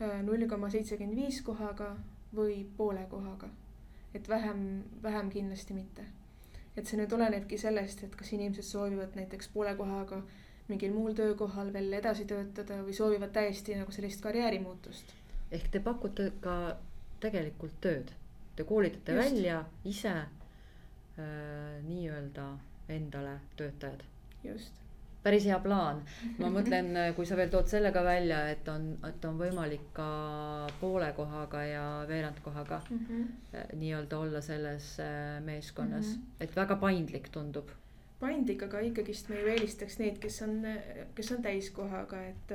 [0.00, 1.96] äh, null koma seitsekümmend viis kohaga
[2.34, 3.48] või poole kohaga.
[4.14, 6.04] et vähem, vähem kindlasti mitte.
[6.76, 10.22] et see nüüd olenebki sellest, et kas inimesed soovivad näiteks poole kohaga
[10.68, 15.12] mingil muul töökohal veel edasi töötada või soovivad täiesti nagu sellist karjäärimuutust.
[15.50, 16.76] ehk te pakute ka
[17.20, 18.10] tegelikult tööd.
[18.56, 19.24] Te koolitate Just.
[19.24, 20.26] välja ise äh,
[21.82, 22.48] nii-öelda
[22.88, 24.02] endale töötajad.
[24.44, 24.85] just.
[25.26, 26.02] Päris hea plaan,
[26.38, 29.88] ma mõtlen, äh, kui sa veel tood selle ka välja, et on, et on võimalik
[29.96, 30.10] ka
[30.80, 33.74] poole kohaga ja veerand kohaga mm -hmm.
[33.82, 36.44] nii-öelda olla selles äh, meeskonnas mm, -hmm.
[36.46, 37.74] et väga paindlik tundub
[38.20, 40.62] paindlik, aga ikkagist me ju eelistaks neid, kes on,
[41.14, 42.52] kes on täiskohaga, et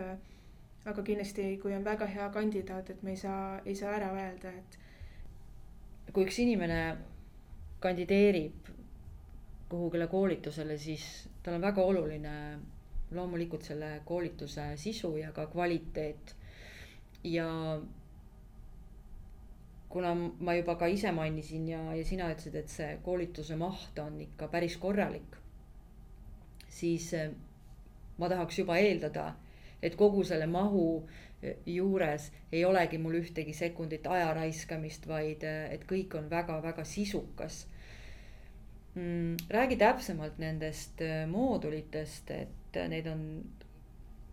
[0.86, 4.50] aga kindlasti, kui on väga hea kandidaat, et me ei saa, ei saa ära öelda,
[4.50, 4.80] et.
[6.14, 6.98] kui üks inimene
[7.80, 8.72] kandideerib
[9.72, 11.06] kuhugile koolitusele, siis
[11.44, 12.36] tal on väga oluline
[13.12, 16.36] loomulikult selle koolituse sisu ja ka kvaliteet.
[17.24, 17.48] ja
[19.90, 24.22] kuna ma juba ka ise mainisin ja, ja sina ütlesid, et see koolituse maht on
[24.22, 25.36] ikka päris korralik,
[26.70, 27.32] siis eh,
[28.18, 29.34] ma tahaks juba eeldada
[29.82, 30.86] et kogu selle mahu
[31.42, 36.86] e, juures ei olegi mul ühtegi sekundit aja raiskamist, vaid e, et kõik on väga-väga
[36.86, 37.66] sisukas.
[39.50, 43.22] Räägi täpsemalt nendest e, moodulitest, et neid on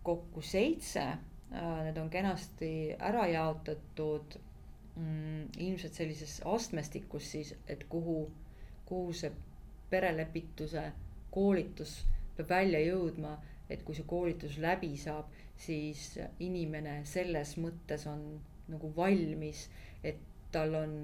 [0.03, 1.05] kokku seitse.
[1.49, 4.35] Need on kenasti ära jaotatud
[4.97, 8.19] mm, ilmselt sellises astmestikus siis, et kuhu,
[8.87, 9.31] kuhu see
[9.89, 10.83] perelepituse
[11.33, 11.95] koolitus
[12.37, 13.39] peab välja jõudma
[13.71, 18.23] et kui see koolitus läbi saab, siis inimene selles mõttes on
[18.73, 19.67] nagu valmis,
[20.05, 20.21] et
[20.53, 20.95] tal on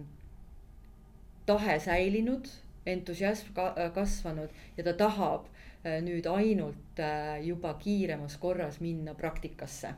[1.49, 2.49] tahe säilinud,
[2.87, 9.95] entusiasm ka, kasvanud ja ta tahab äh, nüüd ainult äh, juba kiiremas korras minna praktikasse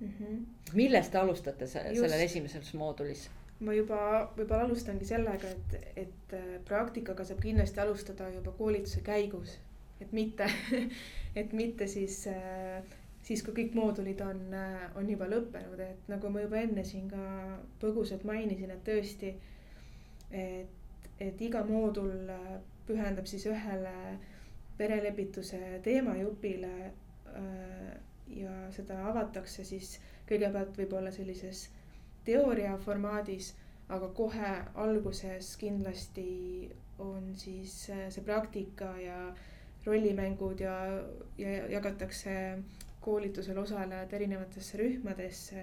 [0.00, 0.08] mm.
[0.08, 0.44] -hmm.
[0.74, 3.30] millest te alustate sellel esimeses moodulis?
[3.60, 9.58] ma juba võib-olla alustangi sellega, et, et äh, praktikaga saab kindlasti alustada juba koolituse käigus
[10.00, 10.46] et mitte
[11.40, 12.82] et mitte siis, äh,
[13.22, 17.08] siis kui kõik moodulid on, äh, on juba lõppenud, et nagu ma juba enne siin
[17.10, 17.22] ka
[17.82, 19.34] põgusalt mainisin, et tõesti.
[20.30, 20.74] et,
[21.20, 23.94] et iga moodul äh, pühendab siis ühele
[24.78, 26.74] perelepituse teemajupile.
[28.28, 29.88] ja seda avatakse siis
[30.28, 31.60] kõigepealt võib-olla sellises
[32.26, 33.52] teooria formaadis,
[33.88, 34.50] aga kohe
[34.84, 36.24] alguses kindlasti
[36.98, 39.18] on siis see praktika ja
[39.86, 40.74] rollimängud ja,
[41.38, 42.34] ja jagatakse
[43.00, 45.62] koolitusel osalejad erinevatesse rühmadesse.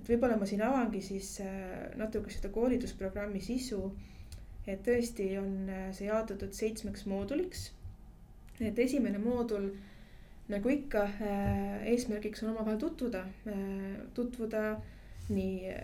[0.00, 3.80] et võib-olla ma siin avangi siis äh, natuke seda koolitusprogrammi sisu.
[4.66, 7.70] Et tõesti on äh, see jaotatud seitsmeks mooduliks.
[8.60, 9.70] et esimene moodul
[10.52, 13.24] nagu ikka äh, eesmärgiks on omavahel tutvuda,
[14.14, 14.80] tutvuda
[15.30, 15.74] nii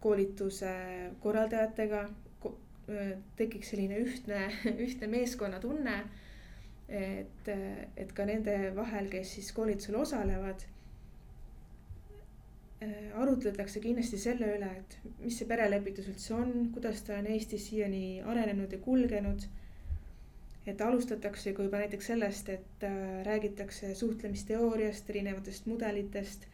[0.00, 0.70] koolituse
[1.20, 2.04] korraldajatega,
[3.36, 4.44] tekiks selline ühtne,
[4.86, 5.96] ühtne meeskonnatunne
[6.88, 7.48] et,
[7.96, 10.64] et ka nende vahel, kes siis koolitusel osalevad.
[12.84, 17.68] Äh, arutletakse kindlasti selle üle, et mis see perelepitus üldse on, kuidas ta on Eestis
[17.70, 19.46] siiani arenenud ja kulgenud.
[20.66, 26.48] et alustatakse ka juba näiteks sellest, et äh, räägitakse suhtlemisteooriast, erinevatest mudelitest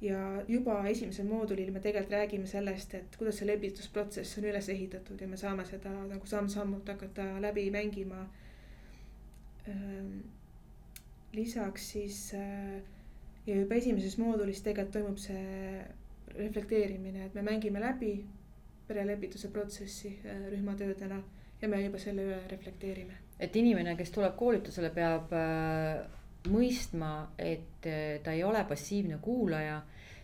[0.00, 5.20] ja juba esimesel moodulil me tegelikult räägime sellest, et kuidas see lepitusprotsess on üles ehitatud
[5.20, 8.22] ja me saame seda nagu samm-sammult hakata läbi mängima
[9.68, 10.18] Ehm,
[11.32, 12.80] lisaks siis äh,
[13.46, 15.84] ja juba esimeses moodulis tegelikult toimub see
[16.34, 18.16] reflekteerimine, et me mängime läbi
[18.88, 21.22] perelepituse protsessi äh, rühmatöödena
[21.62, 23.20] ja me juba selle üle reflekteerime.
[23.40, 26.04] et inimene, kes tuleb koolitusele, peab äh,
[26.52, 29.82] mõistma, et äh, ta ei ole passiivne kuulaja.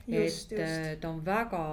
[0.08, 0.54] et just.
[1.00, 1.64] ta on väga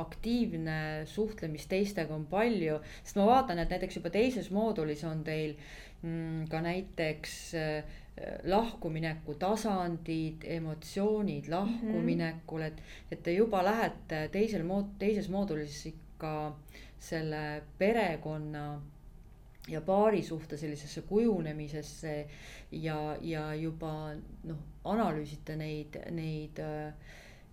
[0.00, 5.56] aktiivne suhtlemist teistega on palju, sest ma vaatan, et näiteks juba teises moodulis on teil
[6.02, 7.98] mm, ka näiteks äh,
[8.44, 12.80] lahkumineku tasandid, emotsioonid lahkuminekul, et,
[13.10, 16.34] et te juba lähete teisel mood-, teises moodulis ikka
[17.00, 18.64] selle perekonna
[19.68, 22.14] ja paari suhte sellisesse kujunemisesse
[22.72, 23.92] ja, ja juba
[24.44, 26.60] noh, analüüsite neid, neid,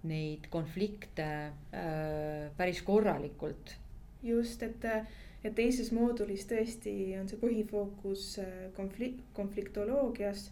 [0.08, 3.76] neid konflikte äh, päris korralikult.
[4.24, 4.86] just, et,
[5.44, 10.50] et teises moodulis tõesti on see põhifookus äh, konflikt, konfliktoloogias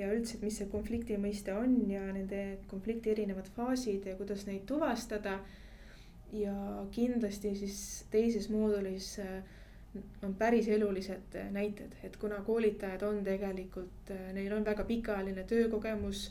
[0.00, 4.46] ja üldse, et mis see konflikti mõiste on ja nende konflikti erinevad faasid ja kuidas
[4.48, 5.40] neid tuvastada.
[6.32, 6.54] ja
[6.94, 9.40] kindlasti siis teises moodulis äh,
[10.22, 15.44] on päris elulised äh, näited, et kuna koolitajad on tegelikult, äh, neil on väga pikaajaline
[15.44, 16.30] töökogemus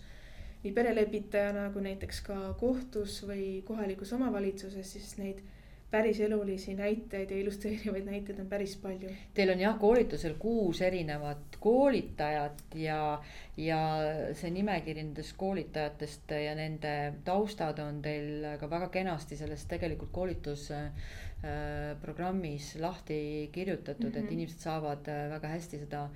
[0.64, 5.44] nii perelepitajana kui näiteks ka kohtus või kohalikus omavalitsuses, siis neid
[5.92, 9.10] päris elulisi näiteid ja illustreerivaid näiteid on päris palju.
[9.34, 13.22] Teil on jah, koolitusel kuus erinevat koolitajat ja,
[13.58, 13.98] ja
[14.38, 22.76] see nimekiri nendest koolitajatest ja nende taustad on teil ka väga kenasti selles tegelikult koolitusprogrammis
[22.76, 24.18] äh, lahti kirjutatud mm, -hmm.
[24.18, 24.34] et mhm.
[24.34, 26.10] inimesed saavad äh, väga hästi seda äh,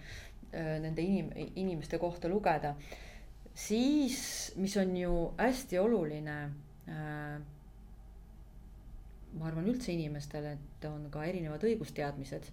[0.81, 2.75] nende inim-, inimeste kohta lugeda.
[3.53, 6.49] siis, mis on ju hästi oluline
[9.37, 12.51] ma arvan üldse inimestele, et on ka erinevad õigusteadmised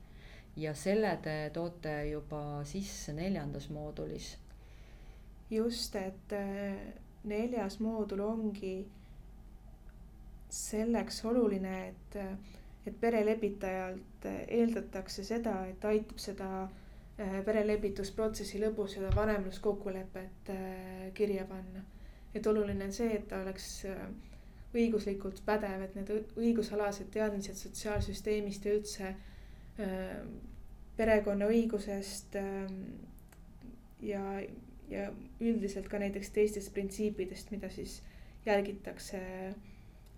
[0.57, 4.37] ja selle te toote juba sisse neljandas moodulis.
[5.51, 6.77] just, et äh,
[7.25, 8.87] neljas moodul ongi
[10.51, 12.17] selleks oluline, et,
[12.87, 21.85] et perelepitajalt eeldatakse seda, et aitab seda äh, perelepitusprotsessi lõpus seda vanemluskokkulepet äh, kirja panna.
[22.35, 23.83] et oluline on see, et ta oleks
[24.75, 30.21] õiguslikult pädev, et need õigusalased teadmised sotsiaalsüsteemist ja üldse äh,
[30.99, 32.69] perekonnaõigusest äh,
[34.07, 34.23] ja,
[34.91, 35.09] ja
[35.41, 38.01] üldiselt ka näiteks teistest printsiipidest, mida siis
[38.47, 39.21] jälgitakse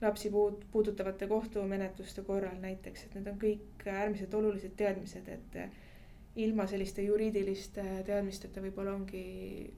[0.02, 6.66] lapsi puud-, puudutavate kohtumenetluste korral näiteks, et need on kõik äärmiselt olulised teadmised, et ilma
[6.66, 9.22] selliste juriidiliste teadmisteta võib-olla ongi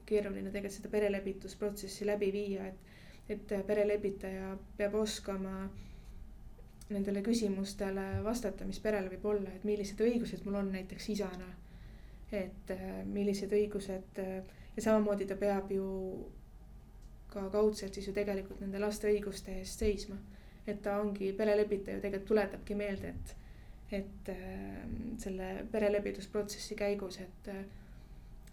[0.07, 2.94] keeruline tegelikult seda perelepitusprotsessi läbi viia, et
[3.29, 5.69] et perelepitaja peab oskama
[6.93, 11.53] nendele küsimustele vastata, mis perel võib olla, et millised õigused mul on näiteks isana.
[12.31, 14.43] et äh, millised õigused äh,
[14.75, 15.85] ja samamoodi ta peab ju
[17.31, 20.17] ka kaudselt siis ju tegelikult nende laste õiguste eest seisma.
[20.67, 23.35] et ta ongi perelepitaja, tegelikult tuletabki meelde, et,
[23.91, 24.85] et äh,
[25.17, 27.49] selle perelepitusprotsessi käigus, et,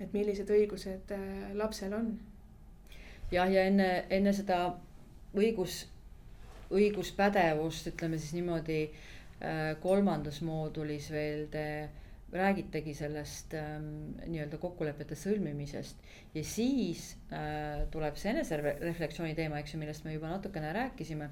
[0.01, 1.17] et millised õigused
[1.55, 2.13] lapsel on
[3.33, 4.61] jah, ja enne, enne seda
[5.37, 5.87] õigus,
[6.73, 11.66] õiguspädevust, ütleme siis niimoodi äh, kolmandas moodulis veel te
[12.33, 13.88] räägitegi sellest ähm,
[14.25, 15.99] nii-öelda kokkulepete sõlmimisest
[16.33, 21.29] ja siis äh, tuleb see enesereflektsiooni teema, eks ju, millest me juba natukene rääkisime.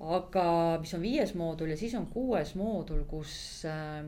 [0.00, 4.04] Aga mis on viies moodul ja siis on kuues moodul, kus äh,,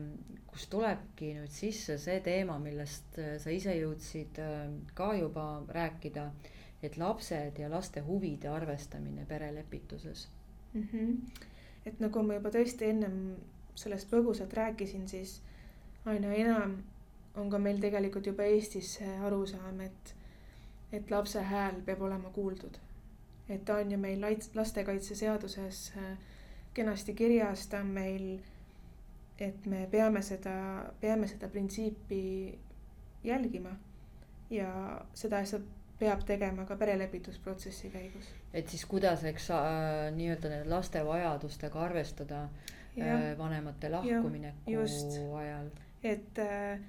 [0.49, 6.31] kus tulebki nüüd sisse see teema, millest äh, sa ise jõudsid äh, ka juba rääkida.
[6.83, 10.29] et lapsed ja laste huvide arvestamine perelepituses
[10.73, 10.83] mm.
[10.91, 11.41] -hmm.
[11.85, 13.35] et nagu ma juba tõesti ennem
[13.75, 15.41] sellest põgusalt rääkisin, siis
[16.05, 16.77] aina enam
[17.35, 20.15] on ka meil tegelikult juba Eestis see arusaam, et,
[20.91, 22.79] et lapse hääl peab olema kuuldud.
[23.49, 24.21] Et ta on ju meil
[24.55, 26.17] lastekaitseseaduses äh,
[26.73, 28.39] kenasti kirjas, ta on meil
[29.39, 30.53] et me peame seda,
[31.01, 32.23] peame seda printsiipi
[33.23, 33.71] jälgima
[34.49, 34.71] ja
[35.13, 35.59] seda asja
[35.99, 38.29] peab tegema ka perelepitusprotsessi käigus.
[38.53, 39.65] et siis kuidas, eks äh,
[40.15, 42.47] nii-öelda nende laste vajadustega arvestada
[42.95, 45.69] ja, äh, vanemate lahkumineku ja, just, ajal.
[46.03, 46.79] et äh,,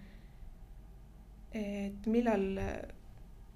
[1.54, 2.46] et millal,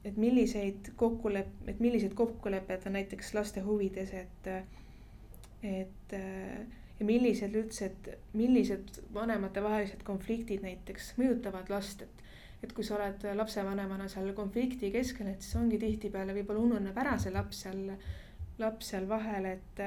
[0.04, 4.50] et milliseid kokkulepp-, et millised kokkulepped on näiteks laste huvides, et,
[5.64, 6.16] et
[6.98, 12.22] ja millised üldse, et millised vanematevahelised konfliktid näiteks mõjutavad last, et
[12.64, 17.18] et kui sa oled lapsevanemana seal konflikti keskel, et siis ongi tihtipeale võib-olla ununeb ära
[17.20, 17.90] see laps seal,
[18.62, 19.82] laps seal vahel, et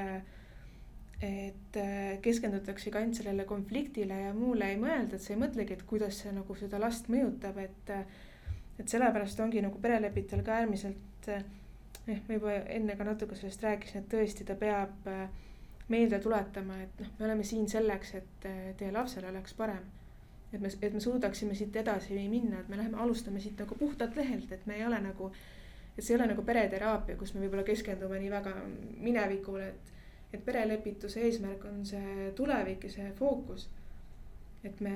[1.26, 1.76] et
[2.22, 6.30] keskendutaksegi ainult sellele konfliktile ja muule ei mõelda, et sa ei mõtlegi, et kuidas see
[6.30, 7.90] nagu seda last mõjutab, et
[8.78, 11.44] et sellepärast ongi nagu perelepitajal ka äärmiselt, eh,
[12.06, 15.28] ma juba enne ka natuke sellest rääkisin, et tõesti, ta peab äh,
[15.88, 18.48] meelde tuletama, et noh, me oleme siin selleks, et
[18.78, 19.84] teie lapsel oleks parem.
[20.52, 24.16] et me, et me suudaksime siit edasi minna, et me läheme, alustame siit nagu puhtalt
[24.16, 25.32] lehelt, et me ei ole nagu,
[25.96, 28.54] et see ei ole nagu pereteraapia, kus me võib-olla keskendume nii väga
[29.04, 29.92] minevikule, et
[30.32, 33.68] et perelepituse eesmärk on see tulevik ja see fookus.
[34.64, 34.94] Et me,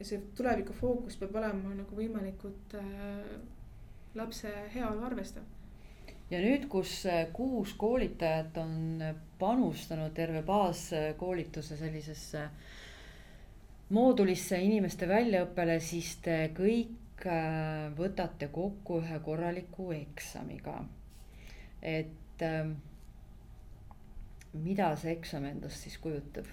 [0.00, 3.36] see tuleviku fookus peab olema nagu võimalikult äh,
[4.14, 5.44] lapse heaolu arvestav
[6.30, 7.02] ja nüüd, kus
[7.34, 9.02] kuus koolitajat on
[9.38, 12.48] panustanud terve baaskoolituse sellisesse
[13.94, 20.80] moodulisse inimeste väljaõppele, siis te kõik äh, võtate kokku ühe korraliku eksamiga.
[21.82, 22.72] et ähm,
[24.52, 26.48] mida see eksam endast siis kujutab?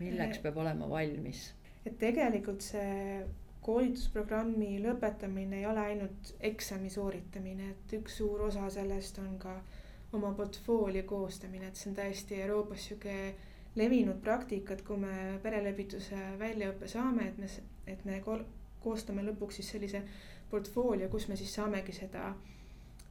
[0.00, 1.50] Milleks peab olema valmis?
[1.86, 3.22] et tegelikult see
[3.64, 9.54] koolitusprogrammi lõpetamine ei ole ainult eksami sooritamine, et üks suur osa sellest on ka
[10.16, 13.16] oma portfoolio koostamine, et see on täiesti Euroopas sihuke
[13.76, 17.50] levinud praktika, et kui me perelepituse väljaõppe saame, et me,
[17.86, 18.18] et me
[18.82, 20.02] koostame lõpuks siis sellise
[20.50, 22.32] portfoolio, kus me siis saamegi seda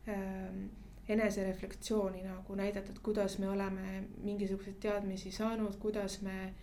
[0.10, 0.66] ähm,
[1.10, 6.54] enesereflektsiooni nagu näidata, et kuidas me oleme mingisuguseid teadmisi saanud, kuidas me,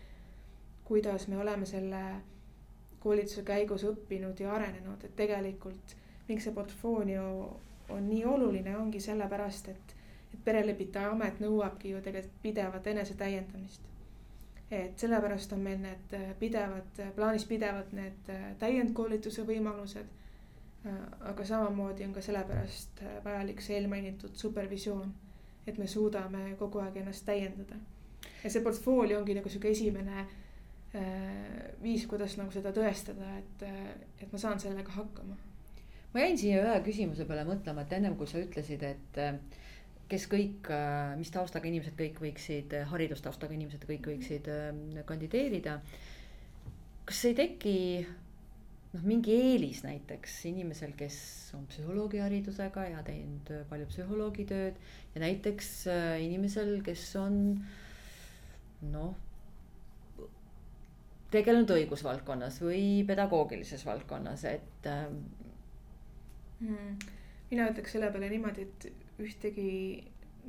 [0.89, 2.03] kuidas me oleme selle
[3.01, 5.97] koolituse käigus õppinud ja arenenud, et tegelikult
[6.29, 7.27] miks see portfoolio
[7.95, 9.97] on nii oluline, ongi sellepärast, et,
[10.35, 13.83] et perelepitaja amet nõuabki ju tegelikult pidevat enesetäiendamist.
[14.71, 20.17] et sellepärast on meil need pidevad, plaanis pidevalt need täiendkoolituse võimalused
[21.21, 25.13] aga samamoodi on ka sellepärast vajalik see eelmainitud supervisioon,
[25.67, 27.79] et me suudame kogu aeg ennast täiendada.
[28.45, 30.27] ja see portfoolio ongi nagu sihuke esimene
[31.83, 33.67] viis, kuidas nagu seda tõestada, et,
[34.23, 35.37] et ma saan sellega hakkama.
[36.15, 39.21] ma jäin siia ühe küsimuse peale mõtlema, et ennem kui sa ütlesid, et
[40.09, 40.71] kes kõik,
[41.19, 44.51] mis taustaga inimesed kõik võiksid, haridustaustaga inimesed kõik võiksid
[45.09, 45.81] kandideerida.
[47.07, 47.77] kas ei teki
[48.97, 51.19] noh, mingi eelis näiteks inimesel, kes
[51.57, 54.79] on psühholoogiharidusega ja teinud palju psühholoogitööd
[55.15, 57.39] ja näiteks äh, inimesel, kes on
[58.93, 59.15] noh,
[61.37, 64.91] tegelenud õigusvaldkonnas või pedagoogilises valdkonnas, et
[66.61, 66.99] mm..
[67.53, 68.91] mina ütleks selle peale niimoodi, et
[69.23, 69.71] ühtegi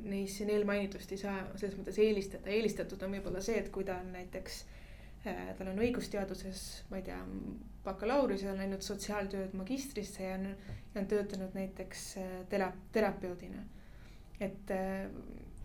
[0.04, 3.98] neist siin eelmainitust ei saa selles mõttes eelistada, eelistatud on võib-olla see, et kui ta
[4.02, 4.60] on näiteks
[5.26, 7.18] äh, tal on õigusteaduses, ma ei tea,
[7.84, 10.46] bakalaureuse, olen läinud sotsiaaltööd magistrisse ja on,
[10.94, 13.64] ja on töötanud näiteks äh, tera-, terapeudina.
[14.40, 15.08] et äh,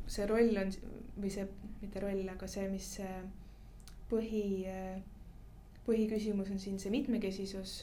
[0.08, 0.74] see roll on
[1.20, 1.46] või see,
[1.82, 2.90] mitte roll, aga see, mis
[4.10, 4.66] põhi,
[5.88, 7.76] põhiküsimus on siin see mitmekesisus,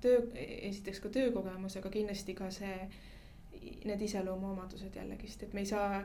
[0.00, 2.88] töö, esiteks ka töökogemus, aga kindlasti ka see,
[3.84, 6.02] need iseloomuomadused jällegist, et me ei saa,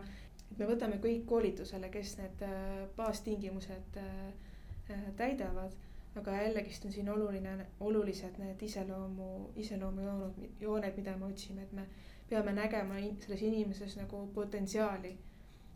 [0.52, 2.46] et me võtame kõik koolitusele, kes need
[2.98, 4.00] baastingimused
[5.18, 5.76] täidavad
[6.16, 11.86] aga jällegist on siin oluline, olulised need iseloomu, iseloomujooned, jooned, mida me otsime, et me
[12.30, 15.18] peame nägema selles inimeses nagu potentsiaali.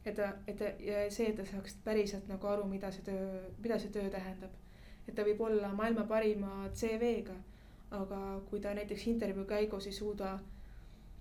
[0.07, 3.41] et ta, et ta ja see, et ta saaks päriselt nagu aru, mida see töö,
[3.59, 4.51] mida see töö tähendab.
[5.07, 7.35] Et ta võib olla maailma parima CV-ga,
[7.97, 10.33] aga kui ta näiteks intervjuu käigus ei suuda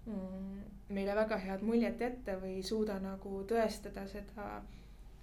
[0.07, 4.47] mm, meile väga head muljet jätta või ei suuda nagu tõestada seda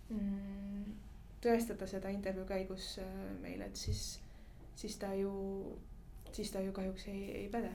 [0.10, 0.84] mm,
[1.44, 4.20] tõestada seda intervjuu käigus äh, meile, et siis,
[4.76, 5.34] siis ta ju,
[6.32, 7.74] siis ta ju kahjuks ei, ei päde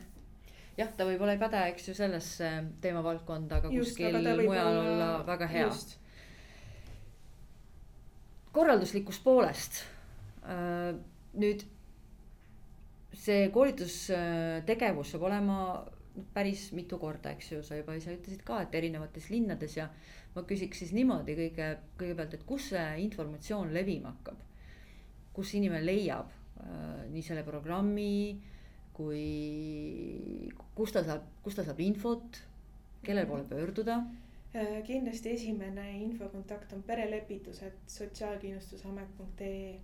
[0.78, 2.50] jah, ta võib-olla ei päde, eks ju, sellesse
[2.82, 5.70] teemavaldkonda, aga just, kuskil aga mujal olla, olla väga hea.
[8.52, 9.82] korralduslikust poolest.
[10.48, 11.64] Nüüd
[13.18, 15.58] see koolitustegevus saab olema
[16.34, 19.88] päris mitu korda, eks ju, sa juba ise ütlesid ka, et erinevates linnades ja
[20.34, 21.68] ma küsiks siis niimoodi kõige,
[22.00, 24.44] kõigepealt, et kus see informatsioon levima hakkab?
[25.38, 28.40] kus inimene leiab äh, nii selle programmi
[28.96, 32.40] kui, kus ta saab, kus ta saab infot,
[33.06, 34.00] kelle poole pöörduda?
[34.56, 39.78] Äh, kindlasti esimene infokontakt on perelepitused sotsiaalkindlustusamet.ee.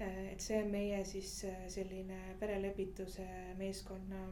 [0.00, 3.26] Äh, et see on meie siis äh, selline perelepituse
[3.58, 4.24] meeskonna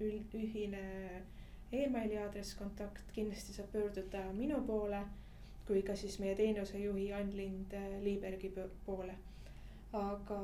[0.00, 0.84] üld, ühine
[1.72, 5.02] emaili aadress, kontakt, kindlasti saab pöörduda minu poole
[5.68, 8.48] kui ka siis meie teenusejuhi Ann-Lind äh, Liibergi
[8.86, 9.14] poole.
[9.98, 10.38] aga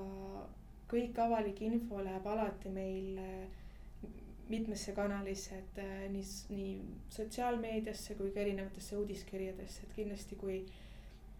[0.88, 4.10] kõik avalik info läheb alati meil äh,
[4.48, 6.70] mitmesse kanalisse, et äh, nii, nii
[7.16, 10.58] sotsiaalmeediasse kui ka erinevatesse uudiskirjadesse, et kindlasti, kui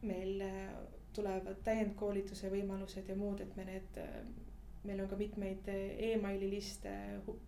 [0.05, 0.41] meil
[1.15, 4.01] tulevad täiendkoolituse võimalused ja muud, et me need,
[4.85, 5.71] meil on ka mitmeid
[6.13, 6.91] emaili liste,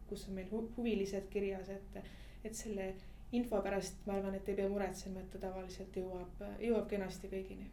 [0.08, 2.00] kus on meil huvilised kirjas, et
[2.46, 2.92] et selle
[3.34, 7.68] info pärast ma arvan, et ei pea muretsema, et ta tavaliselt jõuab, jõuab kenasti kõigini.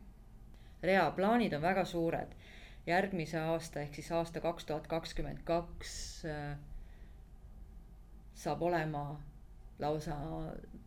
[0.81, 2.35] rea, plaanid on väga suured.
[2.87, 6.57] järgmise aasta ehk siis aasta kaks tuhat kakskümmend kaks äh,
[8.35, 9.21] saab olema
[9.79, 10.17] lausa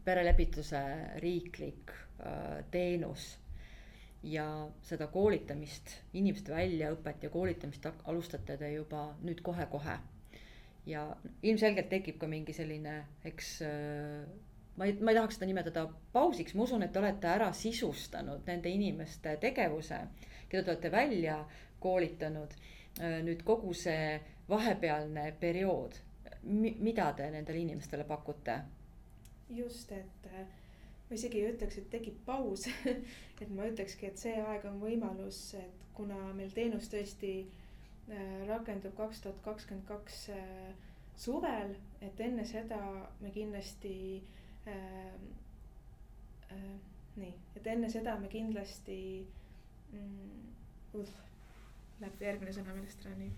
[0.04, 0.82] perelepituse
[1.18, 3.38] riiklik äh, teenus.
[4.23, 4.47] Ja
[4.83, 9.99] seda koolitamist, inimeste väljaõpet ja koolitamist alustate te juba nüüd kohe-kohe.
[10.87, 14.27] ja ilmselgelt tekib ka mingi selline, eks äh,
[14.77, 18.47] ma ei, ma ei tahaks seda nimetada pausiks, ma usun, et te olete ära sisustanud
[18.47, 19.99] nende inimeste tegevuse,
[20.49, 21.41] keda te olete välja
[21.83, 22.55] koolitanud.
[23.01, 25.99] Äh, nüüd kogu see vahepealne periood,
[26.47, 28.61] mida te nendele inimestele pakute?
[29.51, 30.47] just, et äh,
[31.09, 32.66] ma isegi ei ütleks, et tekib paus
[33.42, 38.96] et ma ütlekski, et see aeg on võimalus, et kuna meil teenus tõesti äh, rakendub
[38.98, 40.72] kaks tuhat kakskümmend kaks äh,
[41.16, 42.80] suvel, et enne seda
[43.22, 43.94] me kindlasti
[44.66, 45.16] äh,.
[46.46, 46.76] Äh,
[47.16, 48.98] nii, et enne seda me kindlasti
[49.92, 50.42] mm,.
[50.96, 51.09] Uh,
[52.00, 53.32] läheb järgmine sõna meelest ära, nii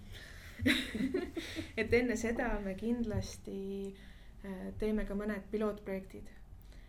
[1.82, 3.56] et enne seda me kindlasti
[3.90, 6.30] äh, teeme ka mõned pilootprojektid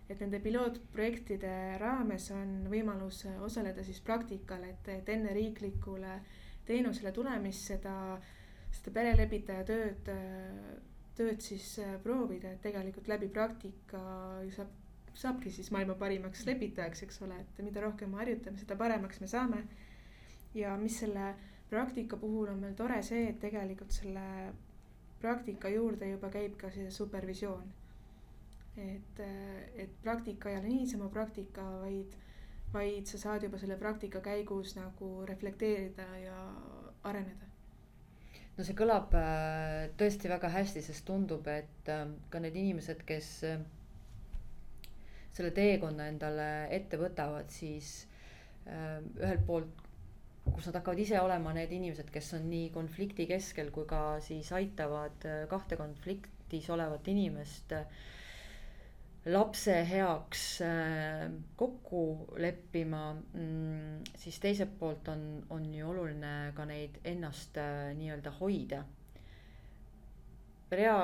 [0.10, 6.16] et nende pilootprojektide raames on võimalus osaleda siis praktikal, et, et enne riiklikule
[6.66, 7.94] teenusele tulemist seda,
[8.74, 10.10] seda perelepitaja tööd,
[11.18, 14.02] tööd siis proovida, et tegelikult läbi praktika
[14.56, 14.74] saab,
[15.20, 19.30] saabki siis maailma parimaks lepitajaks, eks ole, et mida rohkem me harjutame, seda paremaks me
[19.30, 19.64] saame.
[20.58, 21.34] ja mis selle
[21.70, 24.24] praktika puhul on meil tore see, et tegelikult selle
[25.22, 27.68] praktika juurde juba käib ka see supervisioon
[28.80, 29.22] et,
[29.84, 32.16] et praktika ei ole niisama praktika, vaid,
[32.74, 36.38] vaid sa saad juba selle praktika käigus nagu reflekteerida ja
[37.10, 37.48] areneda.
[38.58, 43.30] no see kõlab äh, tõesti väga hästi, sest tundub, et äh, ka need inimesed, kes
[43.48, 43.60] äh,
[45.32, 48.06] selle teekonna endale ette võtavad, siis
[48.70, 49.86] ühelt poolt
[50.54, 54.52] kus nad hakkavad ise olema need inimesed, kes on nii konflikti keskel kui ka siis
[54.54, 57.88] aitavad kahte konfliktis olevat inimest äh,
[59.26, 62.04] lapse heaks äh, kokku
[62.38, 68.84] leppima, mm, siis teiselt poolt on, on ju oluline ka neid ennast äh, nii-öelda hoida.
[70.72, 71.00] Rea,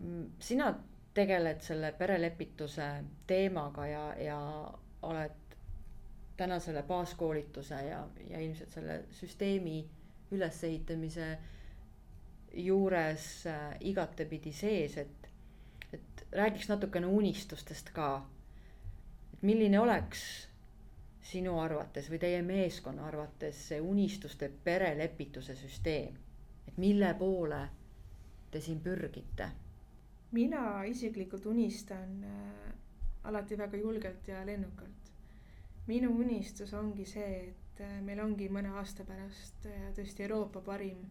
[0.00, 0.72] mm, sina
[1.14, 2.88] tegeled selle perelepituse
[3.26, 4.40] teemaga ja, ja
[5.02, 5.54] oled
[6.38, 9.78] täna selle baaskoolituse ja, ja ilmselt selle süsteemi
[10.30, 11.30] ülesehitamise
[12.52, 15.17] juures äh, igatepidi sees, et
[16.32, 18.26] räägiks natukene unistustest ka.
[19.34, 20.48] et milline oleks
[21.22, 26.14] sinu arvates või teie meeskonna arvates see unistuste perelepituse süsteem,
[26.68, 27.62] et mille poole
[28.50, 29.48] te siin pürgite?
[30.32, 32.72] mina isiklikult unistan äh,
[33.24, 35.12] alati väga julgelt ja lennukalt.
[35.86, 41.06] minu unistus ongi see, et äh, meil ongi mõne aasta pärast äh, tõesti Euroopa parim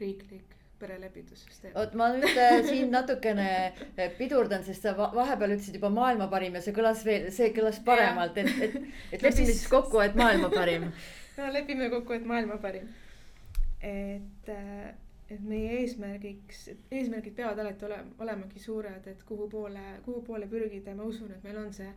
[0.00, 1.72] riiklik perelepitussüsteem.
[1.74, 6.58] vot ma nüüd äh, siin natukene äh, pidurdan, sest sa vahepeal ütlesid juba maailma parim
[6.58, 8.76] ja see kõlas veel, see kõlas paremalt, et, et,
[9.16, 10.90] et lepime siis kokku, et maailma parim.
[11.38, 12.88] no lepime kokku, et maailma parim.
[13.80, 14.88] et, äh,
[15.30, 20.92] et meie eesmärgiks, eesmärgid peavad alati olema, olemagi suured, et kuhu poole, kuhu poole pürgida
[20.92, 21.88] ja ma usun, et meil on see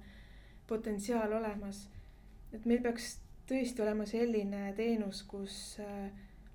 [0.70, 1.88] potentsiaal olemas.
[2.54, 3.18] et meil peaks
[3.50, 6.10] tõesti olema selline teenus, kus äh,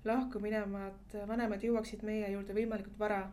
[0.05, 3.25] lahku minevad vanemad jõuaksid meie juurde võimalikult vara.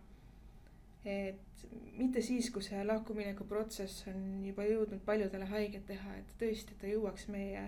[1.04, 1.52] et
[1.98, 6.86] mitte siis, kui see lahkumineku protsess on juba jõudnud paljudele haiget teha, et tõesti, ta
[6.86, 7.64] jõuaks meie,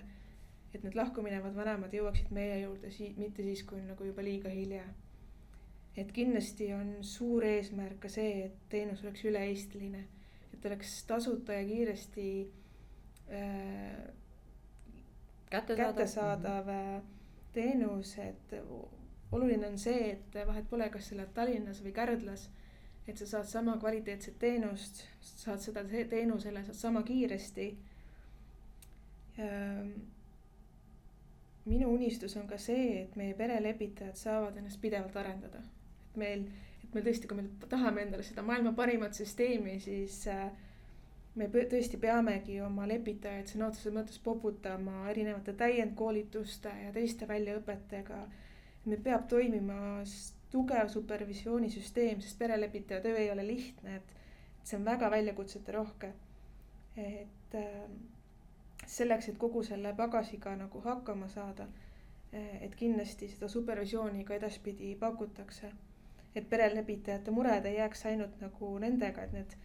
[0.75, 4.53] et need lahkuminevad vanemad jõuaksid meie juurde sii-, mitte siis, kui on nagu juba liiga
[4.53, 4.85] hilja.
[5.97, 10.05] et kindlasti on suur eesmärk ka see, et teenus oleks üle-eestiline,
[10.55, 12.29] et oleks tasuta ja kiiresti
[13.31, 14.07] äh,
[15.51, 17.14] kättesaadav, kättesaadav mm -hmm
[17.55, 18.55] teenus, et
[19.33, 22.51] oluline on see, et vahet pole, kas sa elad Tallinnas või Kärdlas.
[23.07, 27.67] et sa saad sama kvaliteetset teenust, saad seda teenusele, saad sama kiiresti.
[31.65, 35.59] minu unistus on ka see, et meie perelepitajad saavad ennast pidevalt arendada.
[35.59, 36.47] et meil,
[36.85, 40.51] et meil tõesti, kui me tahame endale seda maailma parimat süsteemi, siis äh,
[41.35, 48.21] me tõesti peamegi oma lepitajaid sõna otseses mõttes poputama erinevate täiendkoolituste ja teiste väljaõpetega.
[48.85, 50.05] meil peab toimima
[50.51, 54.13] tugev supervisiooni-süsteem, sest perelepitaja töö ei ole lihtne, et
[54.63, 56.13] see on väga väljakutsete rohke.
[56.97, 57.91] et äh,
[58.87, 61.67] selleks, et kogu selle pagasiga nagu hakkama saada,
[62.35, 65.73] äh, et kindlasti seda supervisiooni ka edaspidi pakutakse.
[66.35, 69.57] et perelepitajate mured ei jääks ainult nagu nendega, et need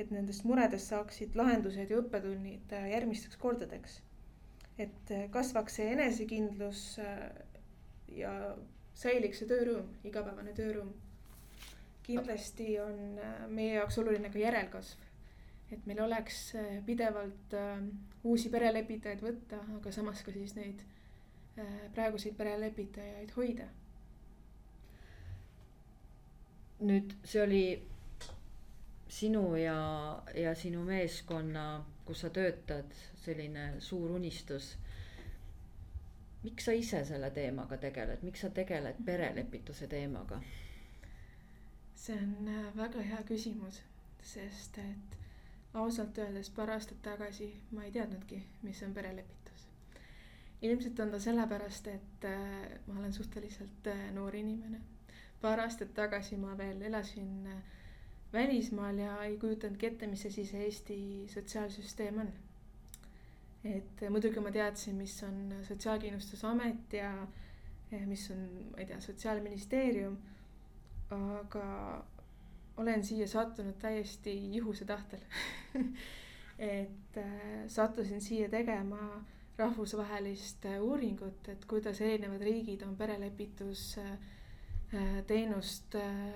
[0.00, 4.00] et nendest muredest saaksid lahendused ja õppetunnid äh, järgmisteks kordadeks.
[4.80, 7.26] et äh, kasvaks see enesekindlus äh,
[8.16, 8.32] ja
[8.96, 10.92] säiliks see töörõõm, igapäevane töörõõm.
[12.06, 15.04] kindlasti on meie jaoks oluline ka järelkasv.
[15.72, 16.40] et meil oleks
[16.86, 17.52] pidevalt
[18.24, 20.82] uusi perelepitajaid võtta, aga samas ka siis neid
[21.94, 23.68] praeguseid perelepitajaid hoida.
[26.80, 27.64] nüüd see oli
[29.10, 29.78] sinu ja,
[30.34, 32.94] ja sinu meeskonna, kus sa töötad,
[33.24, 34.76] selline suur unistus
[36.42, 40.40] miks sa ise selle teemaga tegeled, miks sa tegeled perelepituse teemaga?
[42.00, 43.82] see on äh, väga hea küsimus,
[44.24, 45.16] sest et
[45.76, 49.66] ausalt öeldes paar aastat tagasi ma ei teadnudki, mis on perelepitus.
[50.62, 54.80] ilmselt on ta sellepärast, et äh, ma olen suhteliselt äh, noor inimene.
[55.42, 57.52] paar aastat tagasi ma veel elasin
[58.32, 60.98] välismaal ja ei kujutanudki ette, mis asi see Eesti
[61.34, 62.32] sotsiaalsüsteem on.
[63.64, 67.26] et muidugi ma teadsin, mis on Sotsiaalkindlustusamet ja
[68.06, 70.16] mis on, ma ei tea, Sotsiaalministeerium
[71.10, 72.04] aga
[72.76, 75.20] olen siia sattunud täiesti juhuse tahtel
[76.78, 77.24] et äh,
[77.66, 79.24] sattusin siia tegema
[79.58, 86.34] rahvusvahelist uuringut, et kuidas erinevad riigid on perelepitusteenust äh,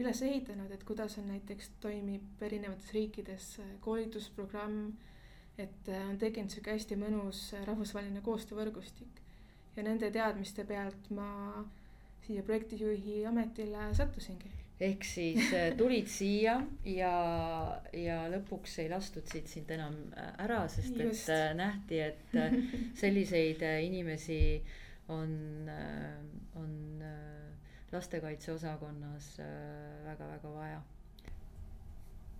[0.00, 3.48] üles ehitanud, et kuidas on näiteks toimib erinevates riikides
[3.84, 4.92] koolitusprogramm.
[5.60, 9.20] et on tekkinud sihuke hästi mõnus rahvusvaheline koostöövõrgustik
[9.76, 11.28] ja nende teadmiste pealt ma
[12.26, 14.50] siia projektijuhi ametile sattusingi.
[14.80, 16.54] ehk siis äh, tulid siia
[16.88, 17.14] ja,
[17.92, 21.28] ja lõpuks ei lastud siit sind enam äh, ära, sest Just.
[21.28, 22.38] et äh, nähti, et
[23.02, 24.40] selliseid inimesi
[25.12, 25.68] on,
[26.56, 26.72] on
[27.92, 29.28] lastekaitseosakonnas
[30.04, 30.80] väga-väga vaja.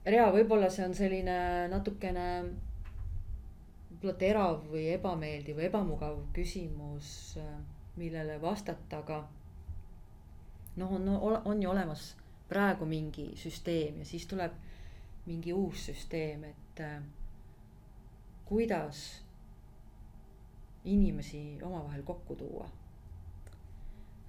[0.07, 1.37] Rea, võib-olla see on selline
[1.69, 2.27] natukene
[3.91, 7.37] võib-olla terav või ebameeldiv või ebamugav küsimus,
[8.01, 9.19] millele vastata, aga
[10.81, 11.09] noh, on,
[11.45, 12.15] on ju olemas
[12.49, 14.55] praegu mingi süsteem ja siis tuleb
[15.27, 17.03] mingi uus süsteem, et äh,
[18.49, 19.21] kuidas
[20.85, 22.71] inimesi omavahel kokku tuua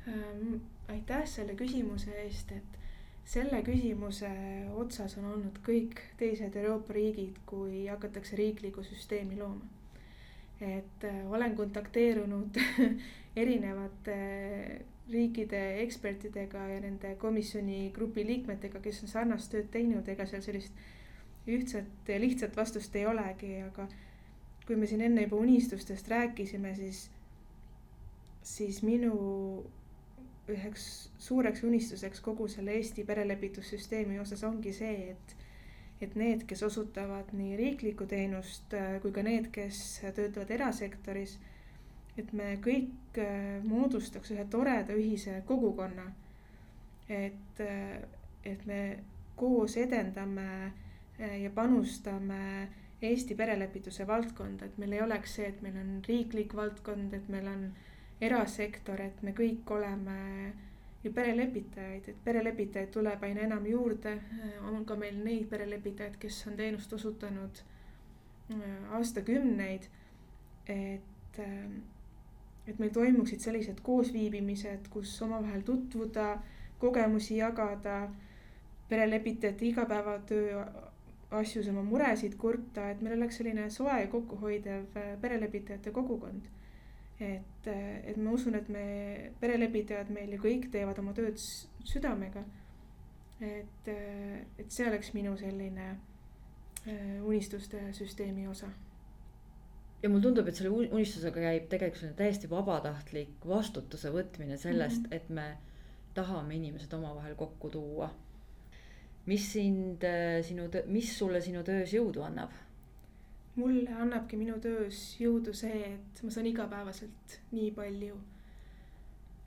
[0.07, 0.59] ähm,?
[0.91, 2.79] Aitäh selle küsimuse eest, et
[3.31, 4.29] selle küsimuse
[4.81, 9.65] otsas on olnud kõik teised Euroopa riigid, kui hakatakse riiklikku süsteemi looma.
[10.61, 12.57] et äh, olen kontakteerunud
[13.41, 14.17] erinevate
[15.11, 20.83] riikide ekspertidega ja nende komisjoni grupi liikmetega, kes on sarnast tööd teinud, ega seal sellist
[21.49, 23.87] ühtset ja lihtsat vastust ei olegi, aga
[24.67, 27.09] kui me siin enne juba unistustest rääkisime, siis,
[28.45, 29.15] siis minu
[30.49, 30.87] üheks
[31.21, 35.37] suureks unistuseks kogu selle Eesti perelepitussüsteemi osas ongi see, et
[36.01, 38.73] et need, kes osutavad nii riiklikku teenust
[39.03, 41.35] kui ka need, kes töötavad erasektoris
[42.19, 46.11] et me kõik äh, moodustaks ühe toreda ühise kogukonna.
[47.11, 48.03] et, äh,
[48.47, 48.99] et me
[49.35, 50.47] koos edendame
[51.19, 52.69] äh, ja panustame
[53.01, 57.47] Eesti perelepituse valdkonda, et meil ei oleks see, et meil on riiklik valdkond, et meil
[57.49, 57.63] on
[58.21, 60.17] erasektor, et me kõik oleme
[61.03, 64.19] ju perelepitajaid, et perelepitajaid tuleb aina enam juurde.
[64.61, 67.63] on ka meil neid perelepitajaid, kes on teenust osutanud
[68.91, 69.89] aastakümneid.
[70.67, 71.39] et
[72.67, 76.37] et meil toimuksid sellised koosviibimised, kus omavahel tutvuda,
[76.79, 78.09] kogemusi jagada,
[78.89, 80.65] perelepitajate igapäevatöö
[81.31, 86.49] asjus oma muresid kurta, et meil oleks selline soe ja kokkuhoidev äh, perelepitajate kogukond.
[87.21, 88.85] Et, äh, et ma usun, et me,
[89.39, 91.37] perelepitajad meil ju kõik teevad oma tööd
[91.85, 92.43] südamega.
[93.41, 95.97] et, äh, et see oleks minu selline
[97.25, 98.67] unistuste süsteemi osa
[100.01, 105.15] ja mulle tundub, et selle unistusega käib tegelikult täiesti vabatahtlik vastutuse võtmine sellest mm, -hmm.
[105.15, 105.47] et me
[106.17, 108.09] tahame inimesed omavahel kokku tuua.
[109.25, 112.49] mis sind äh, sinu, mis sulle sinu töös jõudu annab?
[113.55, 118.17] Mulle annabki minu töös jõudu see, et ma saan igapäevaselt nii palju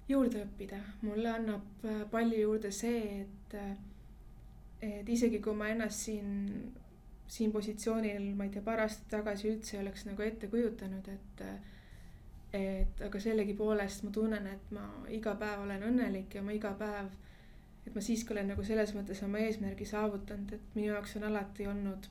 [0.09, 3.77] juurde õppida, mulle annab äh, palju juurde see, et, äh,
[4.85, 6.33] et isegi kui ma ennast siin
[7.27, 11.45] siin positsioonil, ma ei tea, paar aastat tagasi üldse ei oleks nagu ette kujutanud, et.
[12.55, 17.09] et aga sellegipoolest ma tunnen, et ma iga päev olen õnnelik ja ma iga päev.
[17.87, 21.67] et ma siiski olen nagu selles mõttes oma eesmärgi saavutanud, et minu jaoks on alati
[21.67, 22.07] olnud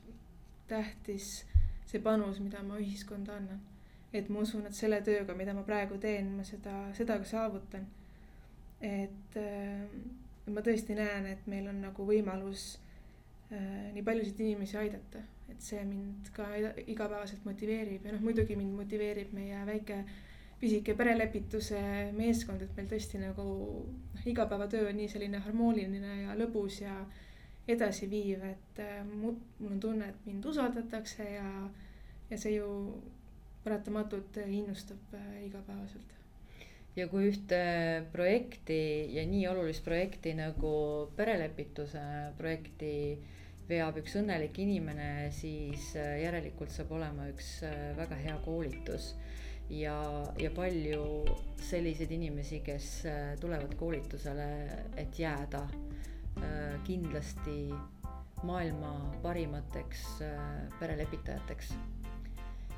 [0.68, 1.30] tähtis
[1.94, 3.60] see panus, mida ma ühiskonda annan.
[4.14, 7.86] et ma usun, et selle tööga, mida ma praegu teen, ma seda, seda ka saavutan.
[8.80, 9.38] et
[10.46, 12.74] ma tõesti näen, et meil on nagu võimalus
[13.54, 15.20] Äh, nii paljusid inimesi aidata,
[15.52, 16.46] et see mind ka
[16.88, 19.98] igapäevaselt motiveerib ja noh, muidugi mind motiveerib meie väike
[20.62, 21.82] pisike perelepituse
[22.16, 23.44] meeskond, et meil tõesti nagu
[23.84, 26.96] noh, igapäevatöö on nii selline harmooniline ja lõbus ja
[27.68, 31.46] edasiviiv, et äh, mul on tunne, et mind usaldatakse ja,
[32.30, 32.68] ja see ju
[33.64, 36.10] paratamatult innustab äh, igapäevaselt.
[36.96, 37.56] ja kui ühte
[38.12, 38.76] projekti
[39.16, 40.74] ja nii olulist projekti nagu
[41.16, 42.02] perelepituse
[42.38, 42.92] projekti
[43.66, 47.56] veab üks õnnelik inimene, siis äh, järelikult saab olema üks
[47.96, 49.14] väga hea koolitus
[49.72, 49.96] ja,
[50.38, 51.24] ja palju
[51.64, 52.90] selliseid inimesi, kes
[53.40, 54.48] tulevad koolitusele,
[55.00, 56.13] et jääda Äh,
[56.84, 57.72] kindlasti
[58.44, 60.38] maailma parimateks äh,
[60.80, 61.74] perelepitajateks.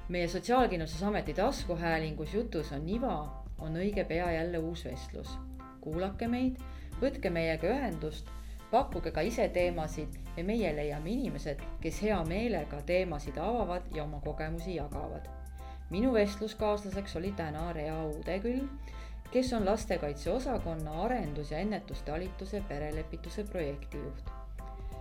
[0.09, 5.39] meie Sotsiaalkindlustusameti taskuhäälingus Jutus on iva, on õige pea jälle uus vestlus.
[5.81, 6.61] kuulake meid,
[7.03, 8.31] võtke meiega ühendust,
[8.71, 14.21] pakkuge ka ise teemasid ja meie leiame inimesed, kes hea meelega teemasid avavad ja oma
[14.21, 15.29] kogemusi jagavad.
[15.91, 18.69] minu vestluskaaslaseks oli täna Rea Uudeküll
[19.31, 24.31] kes on lastekaitseosakonna arendus- ja ennetustalituse perelepituse projektijuht.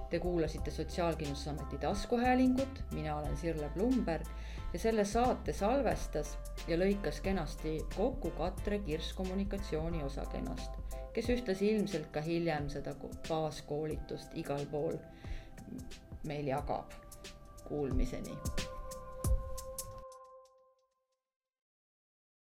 [0.09, 4.26] Te kuulasite Sotsiaalkindlustusameti taskuhäälingut, mina olen Sirle Blumberg
[4.73, 10.71] ja selle saate salvestas ja lõikas kenasti kokku Katre Kirss kommunikatsiooniosakonnast,
[11.13, 12.95] kes ühtlasi ilmselt ka hiljem seda
[13.30, 14.97] baaskoolitust igal pool
[16.23, 16.91] meil jagab.
[17.65, 18.38] Kuulmiseni